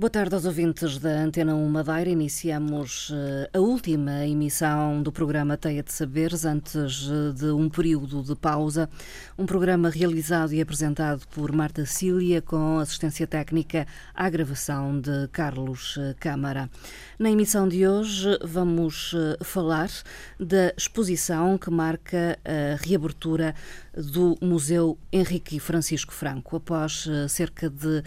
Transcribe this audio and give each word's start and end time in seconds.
Boa 0.00 0.08
tarde 0.08 0.34
aos 0.34 0.46
ouvintes 0.46 0.96
da 0.96 1.10
Antena 1.10 1.54
1 1.54 1.68
Madeira. 1.68 2.08
Iniciamos 2.08 3.12
eh, 3.12 3.50
a 3.52 3.60
última 3.60 4.26
emissão 4.26 5.02
do 5.02 5.12
programa 5.12 5.58
Teia 5.58 5.82
de 5.82 5.92
Saberes, 5.92 6.46
antes 6.46 7.06
eh, 7.06 7.34
de 7.34 7.50
um 7.50 7.68
período 7.68 8.22
de 8.22 8.34
pausa. 8.34 8.88
Um 9.36 9.44
programa 9.44 9.90
realizado 9.90 10.54
e 10.54 10.60
apresentado 10.62 11.28
por 11.28 11.52
Marta 11.52 11.84
Cília, 11.84 12.40
com 12.40 12.78
assistência 12.78 13.26
técnica 13.26 13.86
à 14.14 14.30
gravação 14.30 14.98
de 14.98 15.28
Carlos 15.32 15.98
eh, 15.98 16.14
Câmara. 16.18 16.70
Na 17.18 17.30
emissão 17.30 17.68
de 17.68 17.86
hoje, 17.86 18.38
vamos 18.42 19.14
falar 19.44 19.90
da 20.38 20.72
exposição 20.74 21.58
que 21.58 21.70
marca 21.70 22.38
a 22.42 22.82
reabertura 22.82 23.54
do 23.94 24.38
Museu 24.40 24.96
Henrique 25.12 25.60
Francisco 25.60 26.14
Franco. 26.14 26.56
Após 26.56 27.06
cerca 27.28 27.68
de 27.68 28.02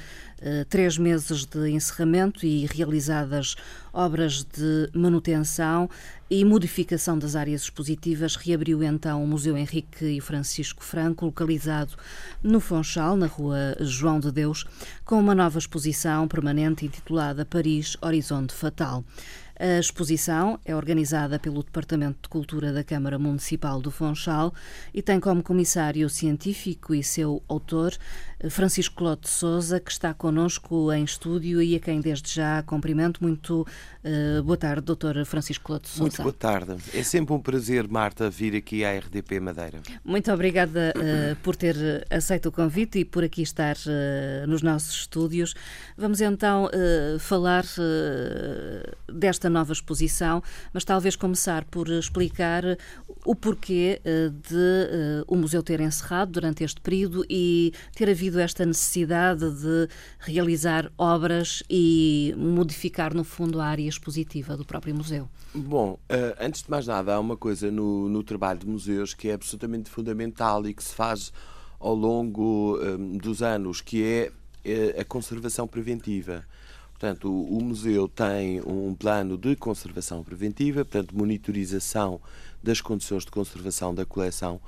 três 0.70 0.98
meses 0.98 1.46
de 1.46 1.70
encerramento 1.70 2.46
e 2.46 2.66
realizadas 2.66 3.56
obras 3.94 4.44
de 4.44 4.90
manutenção 4.94 5.90
e 6.30 6.44
modificação 6.44 7.18
das 7.18 7.36
áreas 7.36 7.62
expositivas, 7.62 8.36
reabriu 8.36 8.84
então 8.84 9.24
o 9.24 9.28
Museu 9.28 9.56
Henrique 9.56 10.06
e 10.06 10.20
Francisco 10.20 10.84
Franco, 10.84 11.26
localizado 11.26 11.94
no 12.42 12.60
Fonchal, 12.60 13.16
na 13.16 13.28
rua 13.28 13.76
João 13.80 14.20
de 14.20 14.32
Deus, 14.32 14.66
com 15.06 15.20
uma 15.20 15.36
nova 15.36 15.60
exposição 15.60 16.28
permanente 16.28 16.86
intitulada 16.86 17.46
Paris 17.46 17.96
Horizonte 18.02 18.54
Fatal. 18.54 19.04
A 19.60 19.80
exposição 19.80 20.60
é 20.66 20.76
organizada 20.76 21.38
pelo 21.38 21.62
Departamento 21.64 22.24
de 22.24 22.30
Cultura 22.30 22.74
da 22.74 22.84
Câmara 22.84 23.20
Municipal 23.20 23.80
do 23.80 23.92
Fonchal 23.92 24.52
e 24.92 25.00
tem 25.00 25.20
como 25.20 25.44
comissário 25.44 26.10
científico 26.10 26.96
e 26.96 27.04
seu 27.04 27.44
autor 27.48 27.94
Francisco 28.50 28.96
Clote 28.96 29.30
Souza, 29.30 29.80
que 29.80 29.92
está 29.92 30.14
connosco 30.14 30.92
em 30.92 31.04
estúdio 31.04 31.62
e 31.62 31.76
a 31.76 31.80
quem 31.80 32.02
desde 32.02 32.34
já 32.34 32.62
cumprimento. 32.64 33.24
Muito 33.24 33.62
uh, 33.62 34.44
boa 34.44 34.58
tarde, 34.58 34.82
doutor 34.82 35.24
Francisco 35.26 35.64
Clote 35.64 35.88
Souza. 35.88 36.02
Muito 36.02 36.22
boa 36.22 36.34
tarde. 36.34 36.76
É 36.94 37.04
sempre 37.04 37.34
um 37.34 37.40
prazer, 37.40 37.88
Marta, 37.88 38.30
vir 38.30 38.56
aqui 38.56 38.84
à 38.84 38.98
RDP 38.98 39.40
Madeira. 39.40 39.82
Muito 40.04 40.32
obrigada 40.32 40.94
uh, 40.96 41.36
por 41.38 41.56
ter 41.56 42.06
aceito 42.10 42.50
o 42.50 42.52
convite 42.52 43.00
e 43.00 43.06
por 43.06 43.24
aqui 43.24 43.42
estar 43.42 43.76
uh, 43.76 44.48
nos 44.48 44.62
nossos 44.62 44.94
estúdios. 44.94 45.54
Vamos 45.98 46.22
então 46.22 46.70
falar 47.20 47.64
desta 49.12 49.50
nova 49.50 49.72
exposição, 49.72 50.42
mas 50.74 50.84
talvez 50.84 51.16
começar 51.16 51.64
por 51.66 51.88
explicar 51.90 52.64
o 53.26 53.36
porquê 53.36 54.02
de 54.04 55.24
o 55.28 55.36
museu 55.36 55.62
ter 55.62 55.80
encerrado 55.80 56.32
durante 56.32 56.64
este 56.64 56.82
período 56.82 57.26
e 57.30 57.74
ter 57.96 58.10
havido 58.10 58.33
sentido 58.34 58.40
esta 58.40 58.66
necessidade 58.66 59.50
de 59.52 59.88
realizar 60.20 60.92
obras 60.98 61.64
e 61.70 62.34
modificar, 62.38 63.14
no 63.14 63.24
fundo, 63.24 63.62
a 63.62 63.66
área 63.66 63.88
expositiva 63.88 64.58
do 64.58 64.66
próprio 64.66 64.96
museu? 64.96 65.30
Bom, 65.54 65.94
uh, 65.94 66.36
antes 66.40 66.64
de 66.64 66.72
mais 66.72 66.88
nada, 66.88 67.14
há 67.14 67.20
uma 67.20 67.38
coisa 67.38 67.72
no, 67.72 68.10
no 68.10 68.24
trabalho 68.24 68.60
de 68.60 68.68
museus 68.68 69.14
que 69.14 69.30
é 69.30 69.34
absolutamente 69.34 69.90
fundamental 69.90 70.66
e 70.68 70.74
que 70.74 70.84
se 70.84 70.94
faz 70.94 71.32
ao 71.80 71.94
longo 71.94 72.80
um, 72.82 73.18
dos 73.18 73.42
anos, 73.42 73.82
que 73.82 74.04
é, 74.04 74.32
é 74.66 75.02
a 75.02 75.06
conservação 75.06 75.68
preventiva. 75.68 76.46
Portanto, 76.92 77.30
o, 77.30 77.62
museu 77.62 78.08
tem 78.08 78.62
um 78.62 78.96
plano 78.96 79.38
de 79.38 79.58
conservação 79.58 80.24
preventiva, 80.24 80.86
portanto, 80.86 81.14
monitorização 81.14 82.22
das 82.62 82.80
condições 82.80 83.26
de 83.26 83.32
conservação 83.32 83.94
da 83.94 84.06
coleção, 84.06 84.62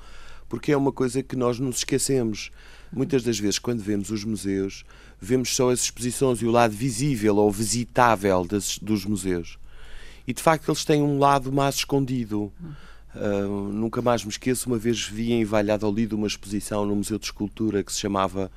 porque 0.48 0.72
é 0.72 0.76
uma 0.76 0.92
coisa 0.92 1.22
que 1.22 1.36
nós 1.36 1.58
nos 1.58 1.78
esquecemos. 1.78 2.50
Muitas 2.92 3.22
das 3.22 3.38
vezes, 3.38 3.58
quando 3.58 3.80
vemos 3.80 4.10
os 4.10 4.24
museus, 4.24 4.84
vemos 5.20 5.54
só 5.54 5.70
as 5.70 5.80
exposições 5.80 6.40
e 6.40 6.46
o 6.46 6.50
lado 6.50 6.72
visível 6.72 7.36
ou 7.36 7.50
visitável 7.50 8.44
das, 8.44 8.78
dos 8.78 9.04
museus. 9.04 9.58
E 10.26 10.32
de 10.32 10.42
facto, 10.42 10.68
eles 10.68 10.84
têm 10.84 11.02
um 11.02 11.18
lado 11.18 11.52
mais 11.52 11.76
escondido. 11.76 12.52
Uh, 13.14 13.72
nunca 13.72 14.02
mais 14.02 14.24
me 14.24 14.30
esqueço, 14.30 14.68
uma 14.68 14.78
vez 14.78 15.06
vi 15.06 15.32
em 15.32 15.44
Valladolid 15.44 16.14
uma 16.14 16.26
exposição 16.26 16.84
no 16.84 16.94
Museu 16.94 17.18
de 17.18 17.24
Escultura 17.24 17.82
que 17.82 17.92
se 17.92 18.00
chamava 18.00 18.50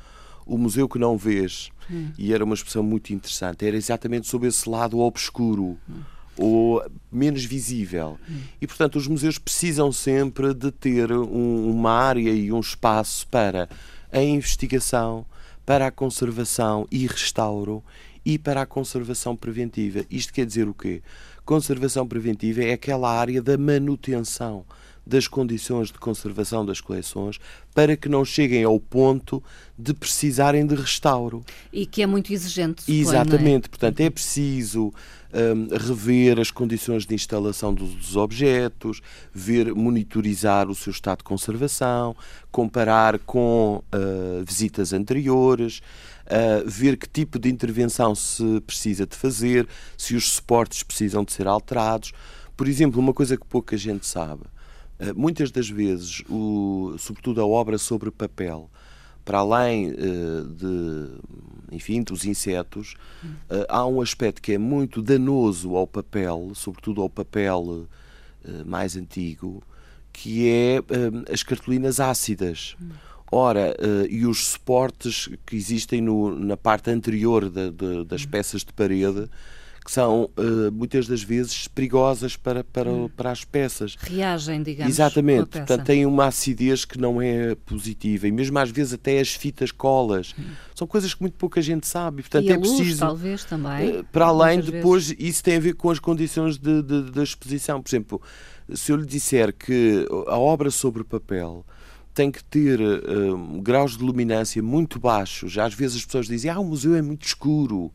O 0.46 0.58
Museu 0.58 0.88
que 0.90 1.00
Não 1.00 1.18
Vês. 1.18 1.70
Hum. 1.90 2.12
E 2.18 2.34
era 2.34 2.44
uma 2.44 2.56
exposição 2.56 2.84
muito 2.84 3.14
interessante. 3.14 3.66
Era 3.66 3.78
exatamente 3.78 4.28
sobre 4.28 4.48
esse 4.48 4.70
lado 4.70 5.00
obscuro. 5.00 5.78
Hum 5.90 6.19
ou 6.40 6.84
menos 7.12 7.44
visível. 7.44 8.18
E, 8.62 8.66
portanto, 8.66 8.96
os 8.96 9.08
museus 9.08 9.38
precisam 9.38 9.92
sempre 9.92 10.54
de 10.54 10.72
ter 10.72 11.12
um, 11.12 11.70
uma 11.70 11.92
área 11.92 12.32
e 12.32 12.52
um 12.52 12.60
espaço 12.60 13.28
para 13.28 13.68
a 14.12 14.22
investigação, 14.22 15.26
para 15.66 15.88
a 15.88 15.92
conservação 15.92 16.88
e 16.90 17.06
restauro 17.06 17.84
e 18.26 18.40
para 18.40 18.62
a 18.62 18.66
conservação 18.66 19.36
preventiva. 19.36 20.06
Isto 20.10 20.34
quer 20.34 20.46
dizer 20.46 20.68
o 20.68 20.74
quê? 20.74 21.02
Conservação 21.46 22.08
preventiva 22.08 22.64
é 22.64 22.74
aquela 22.74 23.12
área 23.12 23.42
da 23.42 23.58
manutenção 23.58 24.66
das 25.06 25.28
condições 25.28 25.88
de 25.88 25.98
conservação 25.98 26.64
das 26.64 26.80
coleções 26.80 27.40
para 27.74 27.98
que 27.98 28.08
não 28.08 28.24
cheguem 28.24 28.64
ao 28.64 28.80
ponto 28.80 29.44
de 29.78 29.94
precisarem 29.94 30.66
de 30.66 30.76
restauro. 30.76 31.44
E 31.74 31.86
que 31.86 32.04
é 32.04 32.06
muito 32.06 32.32
exigente. 32.32 32.82
Suponho, 32.82 33.00
Exatamente, 33.00 33.66
é? 33.66 33.70
portanto 33.70 34.00
é 34.02 34.10
preciso 34.10 34.94
um, 35.34 35.68
rever 35.76 36.40
as 36.40 36.52
condições 36.52 37.06
de 37.06 37.14
instalação 37.14 37.74
dos, 37.74 37.94
dos, 37.94 38.16
objetos, 38.16 39.02
ver, 39.34 39.74
monitorizar 39.74 40.70
o 40.70 40.76
seu 40.76 40.92
estado 40.92 41.20
de 41.20 41.24
conservação, 41.24 42.16
comparar 42.52 43.20
com 43.20 43.84
uh, 43.94 44.44
visitas 44.46 44.94
anteriores, 44.94 45.82
uh, 46.26 46.68
ver 46.68 46.98
que 46.98 47.08
tipo 47.08 47.38
de 47.38 47.50
intervenção 47.50 48.16
se 48.16 48.62
precisa 48.62 49.06
de 49.06 49.16
fazer, 49.16 49.68
se 49.98 50.16
os 50.16 50.32
suportes 50.32 50.84
precisam 50.84 51.24
de 51.24 51.32
ser 51.32 51.48
alterados. 51.48 52.12
Por 52.58 52.68
exemplo, 52.68 53.00
uma 53.00 53.14
coisa 53.14 53.38
que 53.38 53.46
pouca 53.46 53.78
gente 53.78 54.06
sabe, 54.06 54.44
uh, 55.00 55.16
muitas 55.16 55.52
das 55.52 55.70
vezes, 55.70 56.24
o, 56.30 56.96
sobretudo 56.98 57.42
a 57.42 57.46
obra 57.46 57.78
sobre 57.78 58.10
papel, 58.12 58.70
para 59.30 59.38
além 59.38 59.92
uh, 59.92 60.44
de, 60.44 61.08
enfim, 61.72 62.02
dos 62.02 62.26
insetos, 62.26 62.96
uh, 63.24 63.64
há 63.70 63.86
um 63.86 64.02
aspecto 64.02 64.42
que 64.42 64.54
é 64.54 64.58
muito 64.58 65.04
danoso 65.04 65.76
ao 65.76 65.86
papel, 65.86 66.52
sobretudo 66.56 67.00
ao 67.00 67.12
papel 67.12 67.62
uh, 67.62 67.88
mais 68.66 68.98
antigo, 68.98 69.62
que 70.12 70.50
é 70.50 70.80
as 71.32 71.44
cartolinas 71.44 72.00
ácidas. 72.00 72.76
Ora, 73.32 73.76
e 74.10 74.26
os 74.26 74.48
suportes 74.48 75.30
que 75.46 75.56
existem 75.56 76.02
no, 76.02 76.36
na 76.36 76.58
parte 76.58 76.90
anterior 76.90 77.48
de, 77.48 77.70
das 78.06 78.26
peças 78.26 78.64
de 78.64 78.74
parede 78.74 79.30
que 79.90 79.94
são 79.94 80.30
uh, 80.38 80.72
muitas 80.72 81.08
das 81.08 81.24
vezes 81.24 81.68
perigosas 81.68 82.36
para, 82.36 82.64
para, 82.64 82.92
hum. 82.92 83.10
para 83.10 83.32
as 83.32 83.44
peças. 83.44 83.96
Reagem, 84.00 84.62
digamos. 84.62 84.94
Exatamente, 84.94 85.48
portanto 85.48 85.84
têm 85.84 86.06
uma 86.06 86.28
acidez 86.28 86.86
que 86.86 87.00
não 87.00 87.20
é 87.20 87.56
positiva 87.56 88.28
e 88.28 88.32
mesmo 88.32 88.60
às 88.60 88.70
vezes 88.70 88.94
até 88.94 89.20
as 89.20 89.34
fitas 89.34 89.72
colas. 89.72 90.36
Hum. 90.38 90.44
São 90.76 90.86
coisas 90.86 91.16
que 91.16 91.22
muito 91.22 91.34
pouca 91.34 91.60
gente 91.60 91.88
sabe. 91.88 92.22
Portanto, 92.22 92.46
e 92.46 92.52
é 92.52 92.56
luz, 92.56 92.76
preciso. 92.76 93.00
Talvez 93.00 93.44
também. 93.44 93.98
Uh, 93.98 94.04
para 94.12 94.28
além, 94.28 94.62
depois, 94.62 95.08
vezes. 95.08 95.28
isso 95.28 95.44
tem 95.44 95.56
a 95.58 95.60
ver 95.60 95.74
com 95.74 95.90
as 95.90 95.98
condições 95.98 96.60
de, 96.60 96.84
de, 96.84 97.10
de 97.10 97.24
exposição. 97.24 97.82
Por 97.82 97.90
exemplo, 97.90 98.22
se 98.72 98.92
eu 98.92 98.96
lhe 98.96 99.08
disser 99.08 99.52
que 99.52 100.08
a 100.28 100.38
obra 100.38 100.70
sobre 100.70 101.04
papel 101.04 101.66
tem 102.14 102.30
que 102.30 102.44
ter 102.44 102.80
uh, 102.80 103.62
graus 103.62 103.98
de 103.98 104.04
luminância 104.04 104.62
muito 104.62 105.00
baixos. 105.00 105.58
Às 105.58 105.74
vezes 105.74 105.98
as 105.98 106.06
pessoas 106.06 106.28
dizem, 106.28 106.52
ah, 106.52 106.60
o 106.60 106.66
museu 106.66 106.94
é 106.94 107.02
muito 107.02 107.26
escuro. 107.26 107.92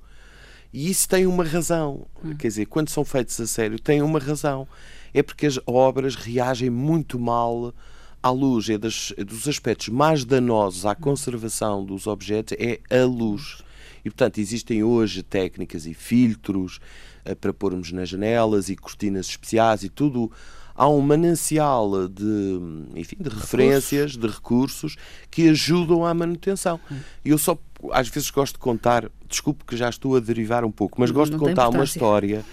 E 0.74 0.90
isso 0.90 1.08
tem 1.08 1.24
uma 1.24 1.44
razão. 1.44 2.04
Hum. 2.22 2.34
Quer 2.34 2.48
dizer, 2.48 2.66
quando 2.66 2.88
são 2.88 3.04
feitos 3.04 3.40
a 3.40 3.46
sério, 3.46 3.78
tem 3.78 4.02
uma 4.02 4.18
razão. 4.18 4.66
É 5.14 5.22
porque 5.22 5.46
as 5.46 5.56
obras 5.68 6.16
reagem 6.16 6.68
muito 6.68 7.16
mal 7.16 7.72
à 8.20 8.28
luz. 8.30 8.68
É 8.68 8.76
das, 8.76 9.12
dos 9.16 9.46
aspectos 9.46 9.88
mais 9.88 10.24
danosos 10.24 10.84
à 10.84 10.92
conservação 10.96 11.84
dos 11.84 12.08
objetos 12.08 12.56
é 12.58 12.80
a 12.90 13.04
luz. 13.04 13.62
E, 14.04 14.10
portanto, 14.10 14.38
existem 14.38 14.82
hoje 14.82 15.22
técnicas 15.22 15.87
e 15.87 15.94
filtros 15.94 16.81
uh, 17.25 17.37
para 17.37 17.54
pormos 17.54 17.93
nas 17.93 18.08
janelas 18.08 18.69
e 18.69 18.75
cortinas 18.75 19.28
especiais 19.28 19.84
e 19.84 19.88
tudo 19.88 20.32
há 20.75 20.88
um 20.88 21.00
manancial 21.00 22.08
de, 22.08 22.60
enfim, 22.96 23.16
de 23.20 23.28
referências, 23.28 24.16
de 24.16 24.26
recursos 24.26 24.96
que 25.31 25.49
ajudam 25.49 26.04
à 26.04 26.12
manutenção. 26.12 26.81
E 27.25 27.31
eu 27.31 27.38
só 27.38 27.56
às 27.92 28.08
vezes 28.08 28.31
gosto 28.31 28.54
de 28.54 28.60
contar, 28.60 29.10
desculpe 29.28 29.64
que 29.64 29.76
já 29.76 29.88
estou 29.88 30.16
a 30.16 30.20
derivar 30.20 30.64
um 30.64 30.70
pouco, 30.70 31.00
mas 31.00 31.10
gosto 31.10 31.32
Não 31.32 31.38
de 31.38 31.44
contar 31.44 31.69
uma 31.69 31.84
história 31.84 32.44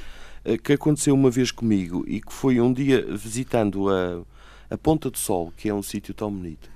eh, 0.44 0.58
que 0.58 0.74
aconteceu 0.74 1.14
uma 1.14 1.30
vez 1.30 1.52
comigo 1.52 2.04
e 2.08 2.22
que 2.22 2.34
foi 2.34 2.60
um 2.60 2.74
dia 2.74 3.06
visitando 3.16 3.90
a, 3.90 4.22
a 4.70 4.78
Ponta 4.78 5.10
do 5.10 5.18
Sol, 5.18 5.54
que 5.56 5.70
é 5.70 5.74
um 5.74 5.84
sítio 5.84 6.14
tão 6.14 6.32
bonito, 6.32 6.70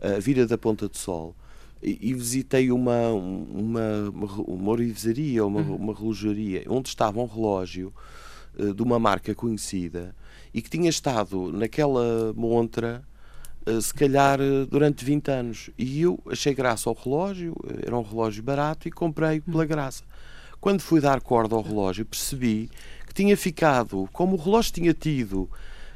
a 0.00 0.20
Vila 0.20 0.46
da 0.46 0.56
Ponta 0.56 0.88
do 0.88 0.96
Sol, 0.96 1.34
e, 1.82 2.10
e 2.10 2.14
visitei 2.14 2.70
uma, 2.70 3.08
uma, 3.10 4.12
uma 4.46 4.70
orivesaria, 4.70 5.44
uma, 5.44 5.60
uhum. 5.60 5.76
uma 5.76 5.94
relojaria, 5.94 6.64
onde 6.68 6.88
estava 6.88 7.20
um 7.20 7.26
relógio 7.26 7.92
uh, 8.58 8.74
de 8.74 8.82
uma 8.82 8.98
marca 8.98 9.34
conhecida 9.34 10.14
e 10.52 10.62
que 10.62 10.70
tinha 10.70 10.88
estado 10.88 11.52
naquela 11.52 12.32
montra 12.34 13.02
eh, 13.02 13.07
se 13.80 13.92
calhar 13.92 14.40
eh, 14.40 14.66
durante 14.70 15.04
20 15.04 15.30
anos. 15.30 15.70
E 15.78 16.02
eu 16.02 16.18
achei 16.30 16.54
graça 16.54 16.88
ao 16.88 16.96
relógio, 16.96 17.54
eh, 17.68 17.86
era 17.86 17.96
um 17.96 18.02
relógio 18.02 18.42
barato 18.42 18.88
e 18.88 18.90
comprei 18.90 19.40
pela 19.40 19.64
hum. 19.64 19.66
graça. 19.66 20.02
quando 20.60 20.80
fui 20.80 21.00
dar 21.00 21.20
corda 21.20 21.54
ao 21.54 21.62
relógio, 21.62 22.04
percebi 22.04 22.68
que 23.06 23.14
tinha 23.14 23.36
ficado, 23.36 24.08
como 24.12 24.34
o 24.36 24.40
relógio 24.40 24.72
tinha 24.72 24.92
tido 24.92 25.48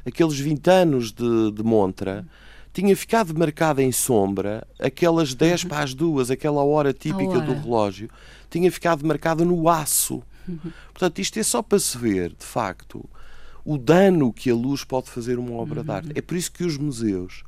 aqueles 0.05 0.39
20 0.39 0.67
anos 0.69 1.11
de, 1.11 1.51
de 1.51 1.63
montra, 1.63 2.25
tinha 2.73 2.95
ficado 2.95 3.37
marcada 3.37 3.83
em 3.83 3.91
sombra 3.91 4.67
aquelas 4.79 5.33
10 5.33 5.63
uhum. 5.63 5.69
para 5.69 5.83
as 5.83 5.93
duas, 5.93 6.31
aquela 6.31 6.63
hora 6.63 6.91
típica 6.91 7.37
hora. 7.37 7.41
do 7.41 7.53
relógio, 7.53 8.09
tinha 8.49 8.71
ficado 8.71 9.05
marcada 9.05 9.45
no 9.45 9.69
aço. 9.69 10.23
Uhum. 10.47 10.71
Portanto, 10.91 11.19
isto 11.19 11.39
é 11.39 11.43
só 11.43 11.61
para 11.61 11.79
se 11.79 11.97
ver, 11.97 12.29
de 12.29 12.45
facto, 12.45 13.07
o 13.63 13.77
dano 13.77 14.33
que 14.33 14.49
a 14.49 14.55
luz 14.55 14.83
pode 14.83 15.09
fazer 15.09 15.37
uma 15.37 15.53
obra 15.53 15.79
uhum. 15.79 15.85
de 15.85 15.91
arte. 15.91 16.11
É 16.15 16.21
por 16.21 16.35
isso 16.35 16.51
que 16.51 16.63
os 16.63 16.77
museus, 16.77 17.43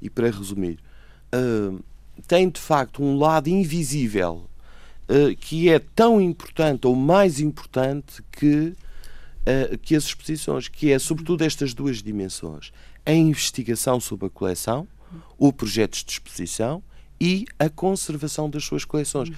e 0.00 0.08
para 0.08 0.30
resumir, 0.30 0.78
uh, 1.34 1.82
têm 2.26 2.48
de 2.48 2.60
facto 2.60 3.02
um 3.02 3.18
lado 3.18 3.48
invisível 3.48 4.48
uh, 5.08 5.36
que 5.36 5.68
é 5.68 5.78
tão 5.78 6.20
importante 6.20 6.86
ou 6.86 6.94
mais 6.94 7.40
importante 7.40 8.22
que, 8.30 8.74
uh, 9.42 9.78
que 9.78 9.96
as 9.96 10.04
exposições, 10.04 10.68
que 10.68 10.92
é 10.92 10.98
sobretudo 10.98 11.42
estas 11.42 11.74
duas 11.74 12.02
dimensões: 12.02 12.72
a 13.04 13.12
investigação 13.12 14.00
sobre 14.00 14.26
a 14.26 14.30
coleção, 14.30 14.86
o 15.36 15.52
projeto 15.52 16.04
de 16.04 16.12
exposição 16.12 16.82
e 17.20 17.46
a 17.58 17.68
conservação 17.68 18.48
das 18.48 18.64
suas 18.64 18.84
coleções. 18.84 19.30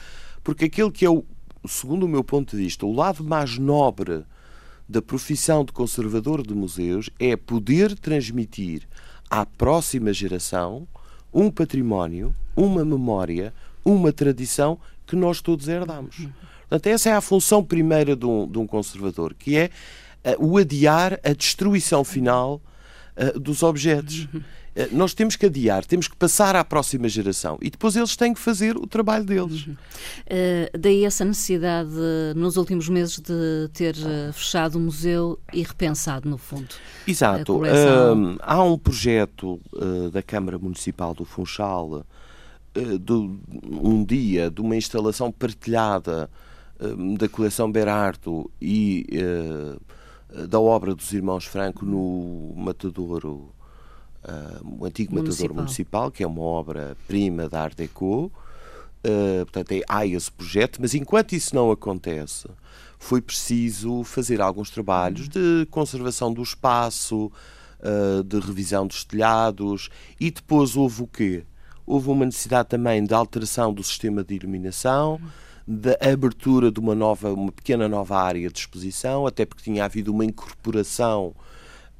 Porque 0.42 0.66
aquilo 0.66 0.90
que 0.90 1.04
é, 1.04 1.10
o, 1.10 1.24
segundo 1.66 2.04
o 2.04 2.08
meu 2.08 2.24
ponto 2.24 2.56
de 2.56 2.62
vista, 2.62 2.84
o 2.84 2.92
lado 2.92 3.22
mais 3.22 3.58
nobre 3.58 4.24
da 4.88 5.00
profissão 5.00 5.64
de 5.64 5.72
conservador 5.72 6.44
de 6.44 6.54
museus 6.54 7.10
é 7.18 7.36
poder 7.36 7.96
transmitir 7.96 8.88
à 9.30 9.46
próxima 9.46 10.12
geração 10.12 10.86
um 11.32 11.50
património, 11.50 12.34
uma 12.56 12.84
memória, 12.84 13.54
uma 13.84 14.12
tradição 14.12 14.78
que 15.06 15.14
nós 15.14 15.40
todos 15.40 15.68
herdamos. 15.68 16.28
Portanto, 16.68 16.86
essa 16.86 17.10
é 17.10 17.12
a 17.12 17.20
função 17.20 17.64
primeira 17.64 18.16
de 18.16 18.26
um, 18.26 18.46
de 18.46 18.58
um 18.58 18.66
conservador, 18.66 19.34
que 19.34 19.56
é 19.56 19.70
uh, 20.24 20.44
o 20.44 20.58
adiar 20.58 21.18
a 21.24 21.32
destruição 21.32 22.04
final 22.04 22.60
uh, 23.20 23.38
dos 23.38 23.62
objetos. 23.62 24.28
Eh, 24.74 24.88
nós 24.92 25.14
temos 25.14 25.36
que 25.36 25.46
adiar, 25.46 25.84
temos 25.84 26.06
que 26.06 26.16
passar 26.16 26.54
à 26.54 26.64
próxima 26.64 27.08
geração 27.08 27.58
e 27.60 27.70
depois 27.70 27.96
eles 27.96 28.14
têm 28.16 28.32
que 28.32 28.40
fazer 28.40 28.76
o 28.76 28.86
trabalho 28.86 29.24
deles. 29.24 29.66
Uhum. 29.66 29.72
Uh, 29.72 30.78
daí 30.78 31.04
essa 31.04 31.24
necessidade, 31.24 31.90
nos 32.36 32.56
últimos 32.56 32.88
meses, 32.88 33.18
de 33.18 33.68
ter 33.72 33.96
uh, 33.96 34.32
fechado 34.32 34.76
o 34.76 34.80
museu 34.80 35.38
e 35.52 35.62
repensado, 35.62 36.28
no 36.28 36.38
fundo. 36.38 36.68
Exato. 37.06 37.58
Uh, 37.58 38.36
há 38.40 38.62
um 38.62 38.78
projeto 38.78 39.60
da 40.12 40.22
Câmara 40.22 40.58
Municipal 40.58 41.14
do 41.14 41.24
Funchal, 41.24 42.04
de 42.74 43.12
um 43.12 44.04
dia, 44.04 44.50
de 44.50 44.60
uma 44.60 44.76
instalação 44.76 45.32
partilhada 45.32 46.30
da 47.18 47.28
coleção 47.28 47.70
Berardo 47.70 48.50
e 48.60 49.06
da 50.48 50.60
obra 50.60 50.94
dos 50.94 51.12
irmãos 51.12 51.44
Franco 51.44 51.84
no 51.84 52.52
Matadouro 52.56 53.52
uh, 54.24 54.80
o 54.80 54.84
antigo 54.84 55.14
municipal. 55.14 55.48
Matador 55.48 55.62
Municipal, 55.64 56.10
que 56.10 56.22
é 56.22 56.26
uma 56.26 56.42
obra-prima 56.42 57.48
da 57.48 57.62
Art 57.62 57.76
Deco. 57.76 58.30
Uh, 59.02 59.44
portanto, 59.46 59.72
é, 59.72 59.82
há 59.88 60.06
esse 60.06 60.30
projeto, 60.30 60.78
mas 60.80 60.94
enquanto 60.94 61.32
isso 61.32 61.54
não 61.54 61.70
acontece, 61.70 62.46
foi 62.98 63.22
preciso 63.22 64.04
fazer 64.04 64.42
alguns 64.42 64.68
trabalhos 64.70 65.28
de 65.28 65.66
conservação 65.70 66.32
do 66.32 66.42
espaço, 66.42 67.32
uh, 67.80 68.22
de 68.22 68.38
revisão 68.38 68.86
dos 68.86 69.04
telhados, 69.04 69.88
e 70.18 70.30
depois 70.30 70.76
houve 70.76 71.02
o 71.02 71.06
quê? 71.06 71.44
Houve 71.86 72.10
uma 72.10 72.26
necessidade 72.26 72.68
também 72.68 73.02
de 73.02 73.14
alteração 73.14 73.72
do 73.72 73.82
sistema 73.82 74.22
de 74.22 74.34
iluminação, 74.34 75.18
da 75.70 75.96
abertura 76.00 76.68
de 76.72 76.80
uma 76.80 76.96
nova, 76.96 77.32
uma 77.32 77.52
pequena 77.52 77.88
nova 77.88 78.20
área 78.20 78.50
de 78.50 78.58
exposição, 78.58 79.24
até 79.24 79.46
porque 79.46 79.62
tinha 79.62 79.84
havido 79.84 80.12
uma 80.12 80.24
incorporação 80.24 81.32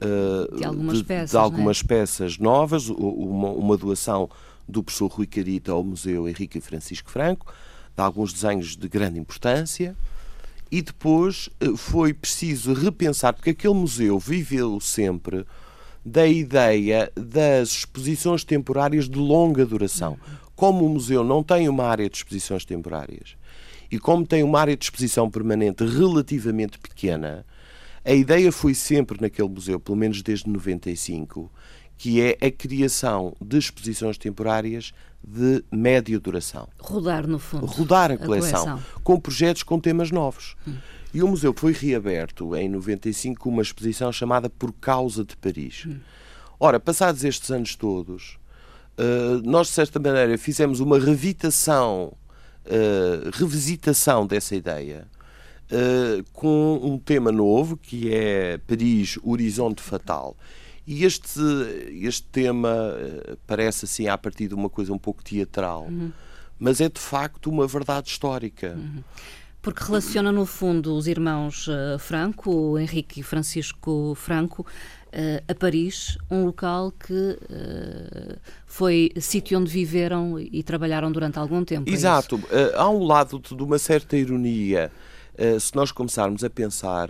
uh, 0.03 0.57
de 0.57 0.65
algumas, 0.65 0.99
de, 0.99 1.05
peças, 1.05 1.31
de 1.31 1.37
algumas 1.37 1.81
é? 1.81 1.87
peças 1.87 2.39
novas, 2.39 2.89
uma, 2.89 3.51
uma, 3.51 3.77
doação 3.77 4.29
do 4.69 4.83
professor 4.83 5.07
Rui 5.07 5.27
Carita 5.29 5.71
ao 5.71 5.85
Museu 5.85 6.29
Henrique 6.29 6.59
e 6.59 6.61
Francisco 6.61 7.09
Franco, 7.13 7.55
de 7.97 8.03
alguns 8.03 8.33
desenhos 8.33 8.77
de 8.77 8.89
grande 8.89 9.21
importância, 9.21 9.95
e 10.69 10.83
depois 10.83 11.49
uh, 11.63 11.77
foi 11.77 12.13
preciso 12.13 12.73
repensar, 12.73 13.33
porque 13.33 13.51
aquele 13.51 13.75
museu 13.75 14.19
viveu 14.19 14.81
sempre 14.81 15.47
da 16.05 16.27
ideia 16.27 17.13
das 17.15 17.69
exposições 17.69 18.43
temporárias 18.43 19.09
de 19.09 19.19
longa 19.19 19.65
duração. 19.65 20.19
Como 20.57 20.85
o 20.85 20.89
museu 20.89 21.23
não 21.23 21.41
tem 21.45 21.69
uma 21.69 21.85
área 21.85 22.11
de 22.11 22.17
exposições 22.17 22.65
temporárias 22.65 23.39
e 23.91 23.99
como 23.99 24.27
tem 24.27 24.43
uma 24.43 24.61
área 24.61 24.77
de 24.77 24.85
exposição 24.85 25.31
permanente 25.31 25.85
relativamente 25.85 26.79
pequena, 26.79 27.45
a 28.05 28.13
ideia 28.13 28.51
foi 28.51 28.75
sempre 28.75 29.21
naquele 29.21 29.49
museu, 29.49 29.79
pelo 29.79 29.97
menos 29.97 30.23
desde 30.23 30.49
95, 30.49 31.51
que 31.99 32.21
é 32.21 32.39
a 32.41 32.51
criação 32.51 33.35
de 33.41 33.59
exposições 33.59 34.17
temporárias 34.17 34.93
de 35.23 35.63
média 35.71 36.19
duração. 36.19 36.67
Rodar, 36.79 37.27
no 37.27 37.39
fundo. 37.39 37.67
Rodar 37.67 38.11
a 38.11 38.17
coleção, 38.17 38.63
a 38.63 38.65
coleção. 38.73 39.03
com 39.03 39.21
projetos 39.21 39.63
com 39.63 39.79
temas 39.79 40.11
novos. 40.11 40.57
Hum. 40.67 40.77
E 41.13 41.23
o 41.23 41.29
museu 41.29 41.53
foi 41.55 41.73
reaberto 41.73 42.57
em 42.57 42.69
95 42.69 43.41
com 43.41 43.51
uma 43.51 43.63
exposição 43.63 44.11
chamada 44.13 44.49
Por 44.49 44.73
Causa 44.73 45.25
de 45.25 45.37
Paris. 45.37 45.85
Hum. 45.87 45.99
Ora, 46.59 46.79
passados 46.79 47.25
estes 47.25 47.51
anos 47.51 47.75
todos, 47.75 48.39
uh, 48.97 49.43
nós, 49.45 49.67
de 49.67 49.75
certa 49.75 49.99
maneira, 49.99 50.39
fizemos 50.39 50.81
uma 50.81 50.99
revitação, 50.99 52.13
uh, 52.67 53.31
revisitação 53.33 54.27
dessa 54.27 54.55
ideia 54.55 55.07
uh, 55.71 56.25
com 56.33 56.81
um 56.83 56.99
tema 56.99 57.33
novo 57.33 57.77
que 57.77 58.13
é 58.13 58.59
Paris, 58.59 59.19
Horizonte 59.23 59.83
Fatal. 59.83 60.37
E 60.87 61.05
este, 61.05 61.41
este 62.03 62.27
tema 62.29 62.69
uh, 62.69 63.37
parece 63.47 63.85
assim 63.85 64.09
a 64.09 64.19
partir 64.19 64.49
de 64.49 64.55
uma 64.55 64.69
coisa 64.69 64.93
um 64.93 64.99
pouco 64.99 65.23
teatral, 65.23 65.85
uhum. 65.85 66.13
mas 66.59 66.81
é 66.81 66.89
de 66.89 67.01
facto 67.01 67.49
uma 67.49 67.67
verdade 67.67 68.09
histórica. 68.09 68.75
Uhum. 68.77 69.03
Porque 69.63 69.85
relaciona, 69.85 70.33
no 70.33 70.47
fundo, 70.47 70.97
os 70.97 71.07
irmãos 71.07 71.69
Franco, 71.99 72.79
Henrique 72.79 73.21
e 73.21 73.23
Francisco 73.23 74.15
Franco, 74.17 74.65
uh, 75.13 75.43
a 75.49 75.55
Paris, 75.55 76.17
um 76.31 76.45
local 76.45 76.93
que 76.93 77.13
uh, 77.13 78.37
foi 78.67 79.13
sítio 79.21 79.59
onde 79.59 79.71
viveram 79.71 80.39
e 80.39 80.63
trabalharam 80.63 81.11
durante 81.11 81.39
algum 81.39 81.65
tempo. 81.65 81.91
É 81.91 81.93
Exato. 81.93 82.41
É 82.51 82.73
há 82.77 82.89
um 82.89 83.05
lado 83.05 83.39
de 83.39 83.63
uma 83.63 83.79
certa 83.79 84.17
ironia 84.17 84.91
eh, 85.37 85.59
se 85.59 85.75
nós 85.75 85.91
começarmos 85.93 86.45
a 86.45 86.51
pensar 86.51 87.09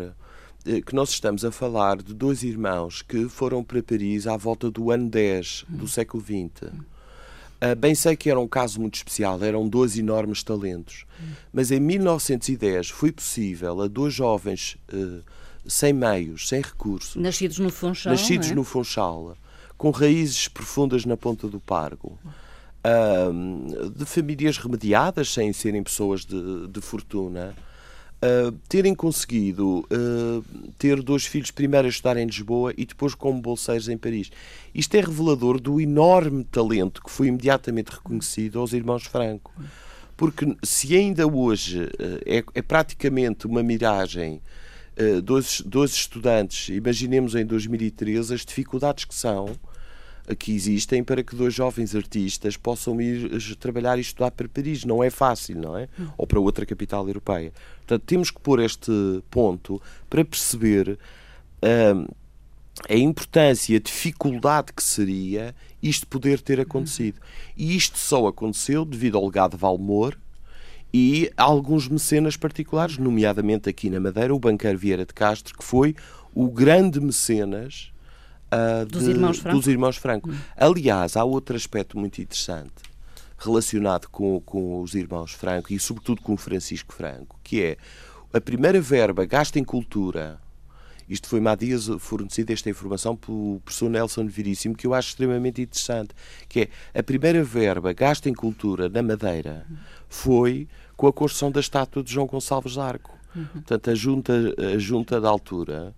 que 0.86 0.94
nós 0.94 1.10
estamos 1.10 1.44
a 1.44 1.50
falar 1.50 2.02
de 2.02 2.12
dois 2.12 2.42
irmãos 2.42 3.00
que 3.02 3.28
foram 3.28 3.64
para 3.64 3.82
Paris 3.82 4.26
à 4.26 4.36
volta 4.36 4.70
do 4.70 4.90
ano 4.90 5.08
10 5.08 5.64
do 5.68 5.88
século 5.88 6.22
XX. 6.22 6.70
Uh, 7.62 7.76
bem 7.76 7.94
sei 7.94 8.16
que 8.16 8.30
era 8.30 8.40
um 8.40 8.48
caso 8.48 8.80
muito 8.80 8.94
especial, 8.94 9.42
eram 9.42 9.68
dois 9.68 9.98
enormes 9.98 10.42
talentos. 10.42 11.04
Mas 11.52 11.70
em 11.70 11.78
1910 11.78 12.88
foi 12.88 13.12
possível 13.12 13.82
a 13.82 13.86
dois 13.86 14.14
jovens 14.14 14.78
uh, 14.92 15.22
sem 15.70 15.92
meios, 15.92 16.48
sem 16.48 16.60
recursos, 16.60 17.16
nascidos 17.16 17.58
no 17.58 17.70
Funchal, 17.70 18.12
nascidos 18.12 18.50
é? 18.50 18.54
no 18.54 18.64
Funchal, 18.64 19.36
com 19.78 19.90
raízes 19.90 20.48
profundas 20.48 21.04
na 21.04 21.16
ponta 21.16 21.48
do 21.48 21.60
Pargo, 21.60 22.18
uh, 22.84 23.90
de 23.90 24.04
famílias 24.04 24.58
remediadas, 24.58 25.32
sem 25.32 25.52
serem 25.52 25.82
pessoas 25.82 26.24
de, 26.24 26.66
de 26.68 26.80
fortuna, 26.80 27.54
Uh, 28.22 28.52
terem 28.68 28.94
conseguido 28.94 29.78
uh, 29.78 30.44
ter 30.76 31.02
dois 31.02 31.24
filhos 31.24 31.50
primeiro 31.50 31.86
a 31.86 31.88
estudar 31.88 32.18
em 32.18 32.26
Lisboa 32.26 32.74
e 32.76 32.84
depois 32.84 33.14
como 33.14 33.40
bolseiros 33.40 33.88
em 33.88 33.96
Paris. 33.96 34.30
Isto 34.74 34.94
é 34.96 35.00
revelador 35.00 35.58
do 35.58 35.80
enorme 35.80 36.44
talento 36.44 37.02
que 37.02 37.10
foi 37.10 37.28
imediatamente 37.28 37.88
reconhecido 37.88 38.58
aos 38.58 38.74
irmãos 38.74 39.04
Franco. 39.04 39.50
Porque 40.18 40.54
se 40.62 40.94
ainda 40.94 41.26
hoje 41.26 41.84
uh, 41.84 41.88
é, 42.26 42.44
é, 42.54 42.60
praticamente 42.60 43.46
uma 43.46 43.62
miragem 43.62 44.42
dois, 45.22 45.62
dois 45.62 45.92
estudantes, 45.92 46.68
imaginemos 46.68 47.34
em 47.34 47.44
2013 47.44 48.34
as 48.34 48.44
dificuldades 48.44 49.04
que 49.04 49.14
são 49.14 49.56
que 50.38 50.52
existem 50.52 51.02
para 51.02 51.22
que 51.22 51.34
dois 51.34 51.54
jovens 51.54 51.94
artistas 51.94 52.56
possam 52.56 53.00
ir 53.00 53.56
trabalhar 53.56 53.98
e 53.98 54.00
estudar 54.00 54.30
para 54.30 54.48
Paris. 54.48 54.84
Não 54.84 55.02
é 55.02 55.10
fácil, 55.10 55.58
não 55.58 55.76
é? 55.76 55.88
Ou 56.16 56.26
para 56.26 56.40
outra 56.40 56.64
capital 56.64 57.06
europeia. 57.06 57.52
Portanto, 57.78 58.02
temos 58.06 58.30
que 58.30 58.40
pôr 58.40 58.60
este 58.60 58.92
ponto 59.30 59.80
para 60.08 60.24
perceber 60.24 60.98
hum, 61.94 62.06
a 62.88 62.94
importância, 62.94 63.76
a 63.76 63.80
dificuldade 63.80 64.72
que 64.72 64.82
seria 64.82 65.54
isto 65.82 66.06
poder 66.06 66.40
ter 66.40 66.60
acontecido. 66.60 67.20
E 67.56 67.76
isto 67.76 67.98
só 67.98 68.26
aconteceu 68.26 68.84
devido 68.84 69.16
ao 69.16 69.24
legado 69.24 69.52
de 69.52 69.56
Valmor 69.56 70.16
e 70.92 71.30
alguns 71.36 71.88
mecenas 71.88 72.36
particulares, 72.36 72.98
nomeadamente 72.98 73.68
aqui 73.68 73.88
na 73.88 74.00
Madeira, 74.00 74.34
o 74.34 74.38
banqueiro 74.38 74.78
Vieira 74.78 75.06
de 75.06 75.14
Castro, 75.14 75.56
que 75.56 75.64
foi 75.64 75.94
o 76.34 76.48
grande 76.50 77.00
mecenas 77.00 77.92
uh, 78.52 78.84
dos, 78.86 79.06
irmãos 79.06 79.40
dos, 79.40 79.66
irmãos 79.66 79.96
Franco. 79.96 80.30
Hum. 80.30 80.36
Aliás, 80.56 81.16
há 81.16 81.24
outro 81.24 81.56
aspecto 81.56 81.98
muito 81.98 82.20
interessante. 82.20 82.72
relacionado 83.38 84.08
com, 84.08 84.40
com 84.40 84.82
os 84.82 84.94
irmãos 84.94 85.32
Franco 85.32 85.72
e, 85.72 85.78
sobretudo, 85.78 86.20
com 86.22 86.34
o 86.34 86.36
Francisco 86.36 86.92
Franco, 86.92 87.38
que 87.42 87.62
é 87.62 87.76
a 88.32 88.40
primeira 88.40 88.80
verba 88.80 89.24
gasta 89.24 89.58
em 89.58 89.64
cultura. 89.64 90.38
Isto 91.10 91.28
foi-me 91.28 91.48
há 91.48 91.56
dias 91.56 91.88
fornecida 91.98 92.52
esta 92.52 92.70
informação 92.70 93.16
pelo 93.16 93.60
professor 93.64 93.90
Nelson 93.90 94.26
Viríssimo, 94.26 94.76
que 94.76 94.86
eu 94.86 94.94
acho 94.94 95.08
extremamente 95.08 95.60
interessante, 95.60 96.14
que 96.48 96.60
é 96.94 96.98
a 96.98 97.02
primeira 97.02 97.42
verba 97.42 97.92
gasta 97.92 98.30
em 98.30 98.32
cultura 98.32 98.88
na 98.88 99.02
Madeira 99.02 99.66
foi 100.08 100.68
com 100.96 101.08
a 101.08 101.12
construção 101.12 101.50
da 101.50 101.58
estátua 101.58 102.02
de 102.02 102.12
João 102.12 102.26
Gonçalves 102.26 102.78
Arco. 102.78 103.18
Uhum. 103.34 103.44
Portanto, 103.44 103.90
a 103.90 103.94
junta, 103.94 104.32
a 104.74 104.78
junta 104.78 105.20
da 105.20 105.28
altura, 105.28 105.94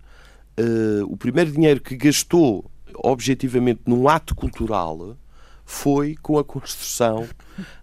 uh, 0.59 1.03
o 1.05 1.15
primeiro 1.15 1.51
dinheiro 1.51 1.79
que 1.79 1.95
gastou 1.95 2.69
objetivamente 2.95 3.81
num 3.85 4.07
ato 4.07 4.33
cultural 4.33 5.17
foi 5.65 6.15
com 6.21 6.37
a 6.37 6.43
construção 6.43 7.27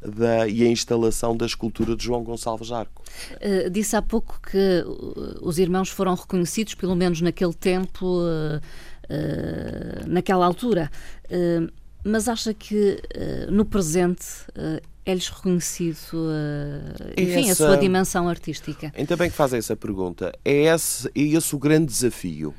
da, 0.00 0.46
e 0.46 0.62
a 0.62 0.68
instalação 0.68 1.36
da 1.36 1.46
escultura 1.46 1.96
de 1.96 2.04
João 2.04 2.22
Gonçalves 2.22 2.70
Arco. 2.70 3.02
Uh, 3.36 3.70
disse 3.70 3.96
há 3.96 4.02
pouco 4.02 4.40
que 4.40 4.84
os 5.40 5.58
irmãos 5.58 5.88
foram 5.88 6.14
reconhecidos, 6.14 6.74
pelo 6.74 6.94
menos 6.94 7.20
naquele 7.20 7.54
tempo, 7.54 8.06
uh, 8.06 8.58
uh, 8.58 10.08
naquela 10.08 10.46
altura. 10.46 10.90
mas 12.04 12.28
acha 12.28 12.52
que 12.54 12.98
no 13.50 13.64
presente 13.64 14.26
é-lhes 15.04 15.28
reconhecido, 15.28 15.98
enfim, 17.16 17.50
essa, 17.50 17.64
a 17.64 17.68
sua 17.68 17.76
dimensão 17.76 18.28
artística? 18.28 18.92
Ainda 18.96 19.16
bem 19.16 19.30
que 19.30 19.36
faz 19.36 19.52
essa 19.52 19.76
pergunta. 19.76 20.32
É 20.44 20.64
esse, 20.64 21.08
é 21.08 21.20
esse 21.20 21.54
o 21.54 21.58
grande 21.58 21.86
desafio. 21.86 22.54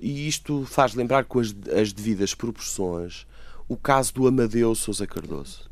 e 0.00 0.28
isto 0.28 0.64
faz 0.64 0.94
lembrar 0.94 1.24
com 1.24 1.40
as, 1.40 1.54
as 1.74 1.92
devidas 1.92 2.34
proporções 2.34 3.26
o 3.68 3.76
caso 3.76 4.14
do 4.14 4.26
Amadeu 4.26 4.74
Sousa 4.74 5.06
Cardoso. 5.06 5.68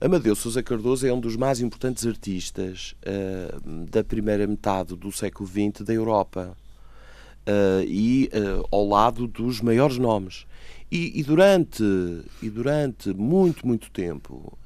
Amadeu 0.00 0.36
Sousa 0.36 0.62
Cardoso 0.62 1.06
é 1.06 1.12
um 1.12 1.18
dos 1.18 1.34
mais 1.34 1.60
importantes 1.60 2.06
artistas 2.06 2.94
uh, 3.02 3.86
da 3.86 4.04
primeira 4.04 4.46
metade 4.46 4.94
do 4.94 5.10
século 5.10 5.48
XX 5.48 5.84
da 5.84 5.92
Europa 5.92 6.56
uh, 7.46 7.82
e 7.84 8.30
uh, 8.32 8.68
ao 8.70 8.86
lado 8.86 9.26
dos 9.26 9.60
maiores 9.60 9.98
nomes. 9.98 10.46
E, 10.90 11.18
e, 11.18 11.24
durante, 11.24 11.82
e 12.40 12.48
durante 12.48 13.12
muito, 13.12 13.66
muito 13.66 13.90
tempo, 13.90 14.56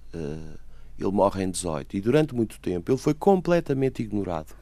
ele 0.98 1.10
morre 1.10 1.42
em 1.42 1.50
18, 1.50 1.96
e 1.96 2.00
durante 2.00 2.34
muito 2.34 2.60
tempo 2.60 2.92
ele 2.92 2.98
foi 2.98 3.14
completamente 3.14 4.02
ignorado. 4.02 4.54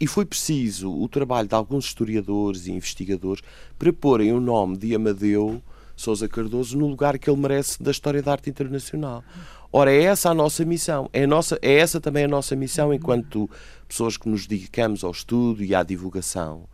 E 0.00 0.06
foi 0.06 0.24
preciso 0.24 0.90
o 0.90 1.06
trabalho 1.08 1.46
de 1.46 1.54
alguns 1.54 1.84
historiadores 1.84 2.66
e 2.66 2.72
investigadores 2.72 3.42
para 3.78 3.92
porem 3.92 4.32
o 4.32 4.40
nome 4.40 4.76
de 4.78 4.94
Amadeu 4.94 5.62
Sousa 6.00 6.26
Cardoso 6.26 6.78
no 6.78 6.86
lugar 6.86 7.18
que 7.18 7.28
ele 7.28 7.38
merece 7.38 7.82
da 7.82 7.90
história 7.90 8.22
da 8.22 8.32
arte 8.32 8.48
internacional. 8.48 9.22
Ora, 9.70 9.92
é 9.92 10.02
essa 10.02 10.30
a 10.30 10.34
nossa 10.34 10.64
missão. 10.64 11.10
É, 11.12 11.26
nossa, 11.26 11.58
é 11.60 11.74
essa 11.74 12.00
também 12.00 12.24
a 12.24 12.28
nossa 12.28 12.56
missão 12.56 12.92
enquanto 12.92 13.48
pessoas 13.86 14.16
que 14.16 14.28
nos 14.28 14.46
dedicamos 14.46 15.04
ao 15.04 15.10
estudo 15.10 15.62
e 15.62 15.74
à 15.74 15.82
divulgação, 15.82 16.68